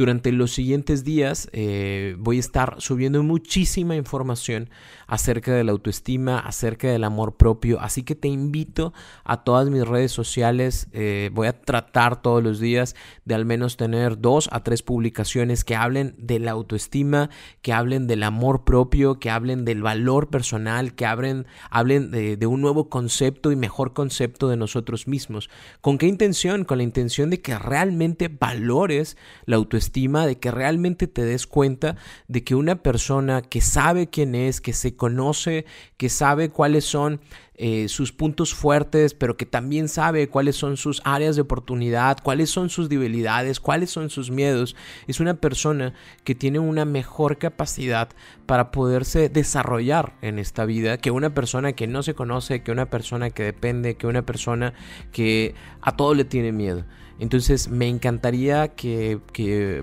Durante 0.00 0.32
los 0.32 0.52
siguientes 0.52 1.04
días 1.04 1.50
eh, 1.52 2.16
voy 2.18 2.38
a 2.38 2.40
estar 2.40 2.76
subiendo 2.78 3.22
muchísima 3.22 3.96
información 3.96 4.70
acerca 5.06 5.52
de 5.52 5.62
la 5.62 5.72
autoestima, 5.72 6.38
acerca 6.38 6.88
del 6.88 7.04
amor 7.04 7.36
propio, 7.36 7.78
así 7.80 8.02
que 8.02 8.14
te 8.14 8.28
invito 8.28 8.94
a 9.24 9.44
todas 9.44 9.68
mis 9.68 9.86
redes 9.86 10.10
sociales. 10.10 10.88
Eh, 10.94 11.28
voy 11.34 11.48
a 11.48 11.60
tratar 11.60 12.22
todos 12.22 12.42
los 12.42 12.60
días 12.60 12.96
de 13.26 13.34
al 13.34 13.44
menos 13.44 13.76
tener 13.76 14.18
dos 14.18 14.48
a 14.52 14.62
tres 14.64 14.82
publicaciones 14.82 15.64
que 15.64 15.76
hablen 15.76 16.14
de 16.16 16.38
la 16.38 16.52
autoestima, 16.52 17.28
que 17.60 17.74
hablen 17.74 18.06
del 18.06 18.22
amor 18.22 18.64
propio, 18.64 19.18
que 19.18 19.28
hablen 19.28 19.66
del 19.66 19.82
valor 19.82 20.30
personal, 20.30 20.94
que 20.94 21.04
hablen, 21.04 21.46
hablen 21.68 22.10
de, 22.10 22.38
de 22.38 22.46
un 22.46 22.62
nuevo 22.62 22.88
concepto 22.88 23.52
y 23.52 23.56
mejor 23.56 23.92
concepto 23.92 24.48
de 24.48 24.56
nosotros 24.56 25.06
mismos. 25.06 25.50
¿Con 25.82 25.98
qué 25.98 26.06
intención? 26.06 26.64
Con 26.64 26.78
la 26.78 26.84
intención 26.84 27.28
de 27.28 27.42
que 27.42 27.58
realmente 27.58 28.28
valores 28.28 29.18
la 29.44 29.56
autoestima 29.56 29.89
de 29.92 30.38
que 30.38 30.50
realmente 30.50 31.06
te 31.06 31.24
des 31.24 31.46
cuenta 31.46 31.96
de 32.28 32.44
que 32.44 32.54
una 32.54 32.82
persona 32.82 33.42
que 33.42 33.60
sabe 33.60 34.08
quién 34.08 34.34
es, 34.34 34.60
que 34.60 34.72
se 34.72 34.96
conoce, 34.96 35.64
que 35.96 36.08
sabe 36.08 36.50
cuáles 36.50 36.84
son 36.84 37.20
eh, 37.62 37.88
sus 37.88 38.10
puntos 38.10 38.54
fuertes, 38.54 39.12
pero 39.12 39.36
que 39.36 39.44
también 39.44 39.90
sabe 39.90 40.30
cuáles 40.30 40.56
son 40.56 40.78
sus 40.78 41.02
áreas 41.04 41.36
de 41.36 41.42
oportunidad, 41.42 42.16
cuáles 42.22 42.48
son 42.48 42.70
sus 42.70 42.88
debilidades, 42.88 43.60
cuáles 43.60 43.90
son 43.90 44.08
sus 44.08 44.30
miedos. 44.30 44.76
Es 45.06 45.20
una 45.20 45.34
persona 45.34 45.92
que 46.24 46.34
tiene 46.34 46.58
una 46.58 46.86
mejor 46.86 47.36
capacidad 47.36 48.08
para 48.46 48.70
poderse 48.70 49.28
desarrollar 49.28 50.16
en 50.22 50.38
esta 50.38 50.64
vida 50.64 50.96
que 50.96 51.10
una 51.10 51.34
persona 51.34 51.74
que 51.74 51.86
no 51.86 52.02
se 52.02 52.14
conoce, 52.14 52.62
que 52.62 52.72
una 52.72 52.86
persona 52.86 53.28
que 53.28 53.42
depende, 53.42 53.94
que 53.94 54.06
una 54.06 54.22
persona 54.22 54.72
que 55.12 55.54
a 55.82 55.94
todo 55.96 56.14
le 56.14 56.24
tiene 56.24 56.52
miedo. 56.52 56.86
Entonces 57.20 57.68
me 57.68 57.86
encantaría 57.86 58.68
que, 58.68 59.20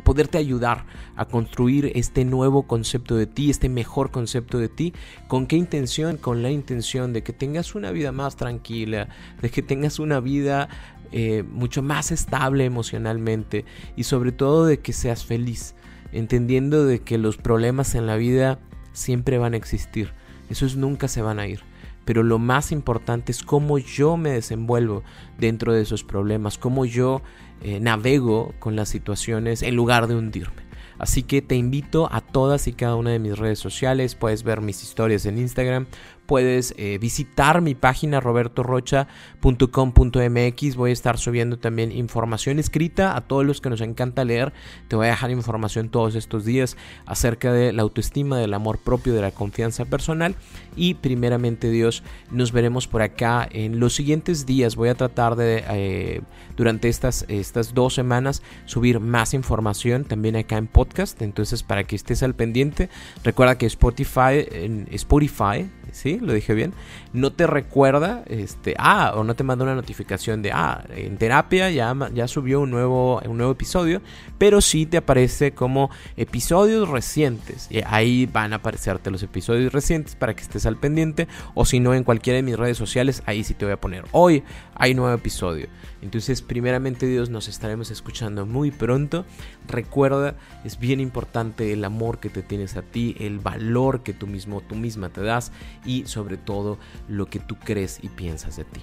poderte 0.04 0.40
ayudar 0.40 0.86
a 1.16 1.26
construir 1.26 1.92
este 1.94 2.26
nuevo 2.26 2.64
concepto 2.64 3.16
de 3.16 3.28
ti, 3.28 3.52
este 3.52 3.70
mejor 3.70 4.10
concepto 4.10 4.58
de 4.58 4.70
ti. 4.70 4.94
¿Con 5.28 5.46
qué 5.46 5.56
intención? 5.56 6.18
Con 6.18 6.42
la 6.42 6.50
intención 6.50 7.14
de 7.14 7.22
que 7.22 7.34
tengas 7.34 7.67
una 7.76 7.92
vida 7.92 8.12
más 8.12 8.36
tranquila, 8.36 9.10
de 9.42 9.50
que 9.50 9.62
tengas 9.62 10.00
una 10.00 10.20
vida 10.20 10.70
eh, 11.12 11.44
mucho 11.44 11.82
más 11.82 12.12
estable 12.12 12.66
emocionalmente 12.66 13.66
y 13.96 14.04
sobre 14.04 14.32
todo 14.32 14.66
de 14.66 14.80
que 14.80 14.94
seas 14.94 15.26
feliz, 15.26 15.76
entendiendo 16.12 16.86
de 16.86 17.00
que 17.00 17.18
los 17.18 17.38
problemas 17.38 17.96
en 17.96 18.08
la 18.08 18.18
vida 18.18 18.60
siempre 18.94 19.38
van 19.38 19.54
a 19.54 19.58
existir, 19.58 20.12
esos 20.50 20.76
nunca 20.76 21.08
se 21.08 21.22
van 21.22 21.40
a 21.40 21.48
ir 21.48 21.62
pero 22.08 22.24
lo 22.24 22.40
más 22.40 22.72
importante 22.72 23.34
es 23.34 23.44
cómo 23.44 23.80
yo 23.80 24.16
me 24.16 24.30
desenvuelvo 24.30 25.04
dentro 25.38 25.74
de 25.74 25.82
esos 25.82 26.06
problemas, 26.06 26.58
cómo 26.58 26.86
yo 26.86 27.22
eh, 27.62 27.82
navego 27.82 28.56
con 28.60 28.78
las 28.78 28.88
situaciones 28.88 29.62
en 29.62 29.76
lugar 29.76 30.08
de 30.08 30.16
hundirme. 30.16 30.62
Así 31.00 31.22
que 31.22 31.42
te 31.42 31.56
invito 31.56 32.08
a 32.10 32.22
todas 32.22 32.70
y 32.70 32.72
cada 32.72 32.96
una 32.96 33.12
de 33.12 33.20
mis 33.20 33.38
redes 33.38 33.60
sociales, 33.60 34.16
puedes 34.16 34.44
ver 34.44 34.62
mis 34.62 34.84
historias 34.84 35.26
en 35.26 35.38
Instagram, 35.38 35.86
puedes 36.28 36.76
eh, 36.78 37.00
visitar 37.00 37.62
mi 37.62 37.74
página 37.74 38.20
robertorocha.com.mx. 38.20 40.76
Voy 40.76 40.90
a 40.92 40.94
estar 40.94 41.18
subiendo 41.18 41.58
también 41.58 41.92
información 41.92 42.60
escrita 42.60 43.16
a 43.16 43.22
todos 43.22 43.44
los 43.46 43.62
que 43.62 43.70
nos 43.70 43.80
encanta 43.82 44.26
leer. 44.26 44.54
Te 44.90 44.96
voy 44.96 45.08
a 45.08 45.12
dejar 45.12 45.32
información 45.32 45.90
todos 45.90 46.14
estos 46.16 46.46
días 46.46 46.78
acerca 47.06 47.54
de 47.54 47.74
la 47.74 47.82
autoestima, 47.82 48.38
del 48.38 48.54
amor 48.54 48.78
propio, 48.78 49.14
de 49.14 49.22
la 49.22 49.32
confianza 49.32 49.86
personal. 49.86 50.36
Y 50.76 50.96
primeramente 50.96 51.70
Dios, 51.72 52.04
nos 52.30 52.52
veremos 52.52 52.88
por 52.88 53.02
acá 53.02 53.48
en 53.50 53.80
los 53.80 53.96
siguientes 53.96 54.46
días. 54.46 54.76
Voy 54.76 54.90
a 54.90 54.96
tratar 54.96 55.38
de, 55.38 55.64
eh, 55.70 56.22
durante 56.56 56.90
estas, 56.90 57.26
estas 57.30 57.74
dos 57.74 57.94
semanas, 57.94 58.44
subir 58.66 59.00
más 59.00 59.34
información 59.34 60.04
también 60.04 60.36
acá 60.36 60.58
en 60.58 60.68
podcast. 60.68 61.22
Entonces, 61.22 61.64
para 61.64 61.86
que 61.86 61.96
estés 61.96 62.22
al 62.22 62.36
pendiente, 62.36 62.90
recuerda 63.24 63.58
que 63.58 63.66
Spotify, 63.66 64.46
en 64.52 64.90
Spotify, 64.92 65.70
¿sí? 65.92 66.17
Lo 66.20 66.34
dije 66.34 66.54
bien. 66.54 66.74
No 67.14 67.32
te 67.32 67.48
recuerda, 67.48 68.24
este, 68.28 68.76
ah, 68.78 69.14
o 69.16 69.24
no 69.24 69.36
te 69.36 69.44
manda 69.44 69.64
una 69.64 69.76
notificación 69.76 70.42
de, 70.42 70.52
ah, 70.52 70.84
en 70.96 71.18
terapia 71.18 71.70
ya, 71.70 71.96
ya 72.14 72.28
subió 72.28 72.62
un 72.62 72.72
nuevo, 72.72 73.22
un 73.26 73.38
nuevo 73.38 73.54
episodio, 73.54 74.02
pero 74.38 74.62
sí 74.62 74.86
te 74.86 74.98
aparece 74.98 75.52
como 75.52 75.90
episodios 76.16 76.90
recientes. 76.90 77.68
Y 77.70 77.82
ahí 77.86 78.26
van 78.26 78.54
a 78.54 78.58
aparecerte 78.58 79.12
los 79.12 79.24
episodios 79.24 79.74
recientes 79.74 80.16
para 80.16 80.36
que 80.36 80.42
estés 80.42 80.66
al 80.66 80.78
pendiente, 80.78 81.28
o 81.54 81.66
si 81.66 81.80
no, 81.80 81.94
en 81.94 82.04
cualquiera 82.04 82.38
de 82.38 82.44
mis 82.44 82.58
redes 82.58 82.78
sociales, 82.78 83.24
ahí 83.26 83.44
sí 83.44 83.54
te 83.54 83.66
voy 83.66 83.74
a 83.74 83.82
poner, 83.82 84.06
hoy 84.12 84.44
hay 84.76 84.94
nuevo 84.94 85.14
episodio. 85.14 85.68
Entonces, 86.02 86.42
primeramente 86.42 87.08
Dios, 87.08 87.30
nos 87.30 87.48
estaremos 87.48 87.90
escuchando 87.92 88.46
muy 88.46 88.72
pronto. 88.72 89.26
Recuerda, 89.68 90.36
es 90.64 90.80
bien 90.80 91.00
importante 91.00 91.74
el 91.74 91.84
amor 91.84 92.20
que 92.20 92.30
te 92.30 92.44
tienes 92.44 92.78
a 92.78 92.82
ti, 92.82 93.16
el 93.20 93.40
valor 93.40 94.04
que 94.04 94.14
tú 94.14 94.28
mismo, 94.28 94.62
tú 94.62 94.76
misma 94.76 95.10
te 95.10 95.22
das 95.22 95.52
y 95.86 96.06
sobre 96.08 96.38
todo 96.38 96.78
lo 97.08 97.28
que 97.28 97.40
tú 97.40 97.56
crees 97.56 98.00
y 98.02 98.10
piensas 98.10 98.58
de 98.58 98.66
ti. 98.66 98.82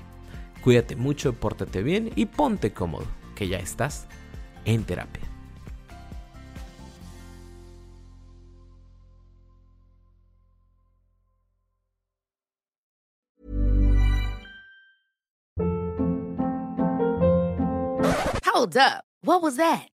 Cuídate 0.63 0.97
mucho, 0.97 1.35
pórtate 1.35 1.83
bien 1.83 2.11
y 2.17 2.27
ponte 2.27 2.73
cómodo, 2.73 3.07
que 3.35 3.49
ya 3.49 3.59
estás 3.59 4.07
en 4.65 4.85
terapia. 4.85 5.23
Hold 18.45 18.77
up, 18.77 19.05
what 19.23 19.43
was 19.43 19.57
that? 19.57 19.94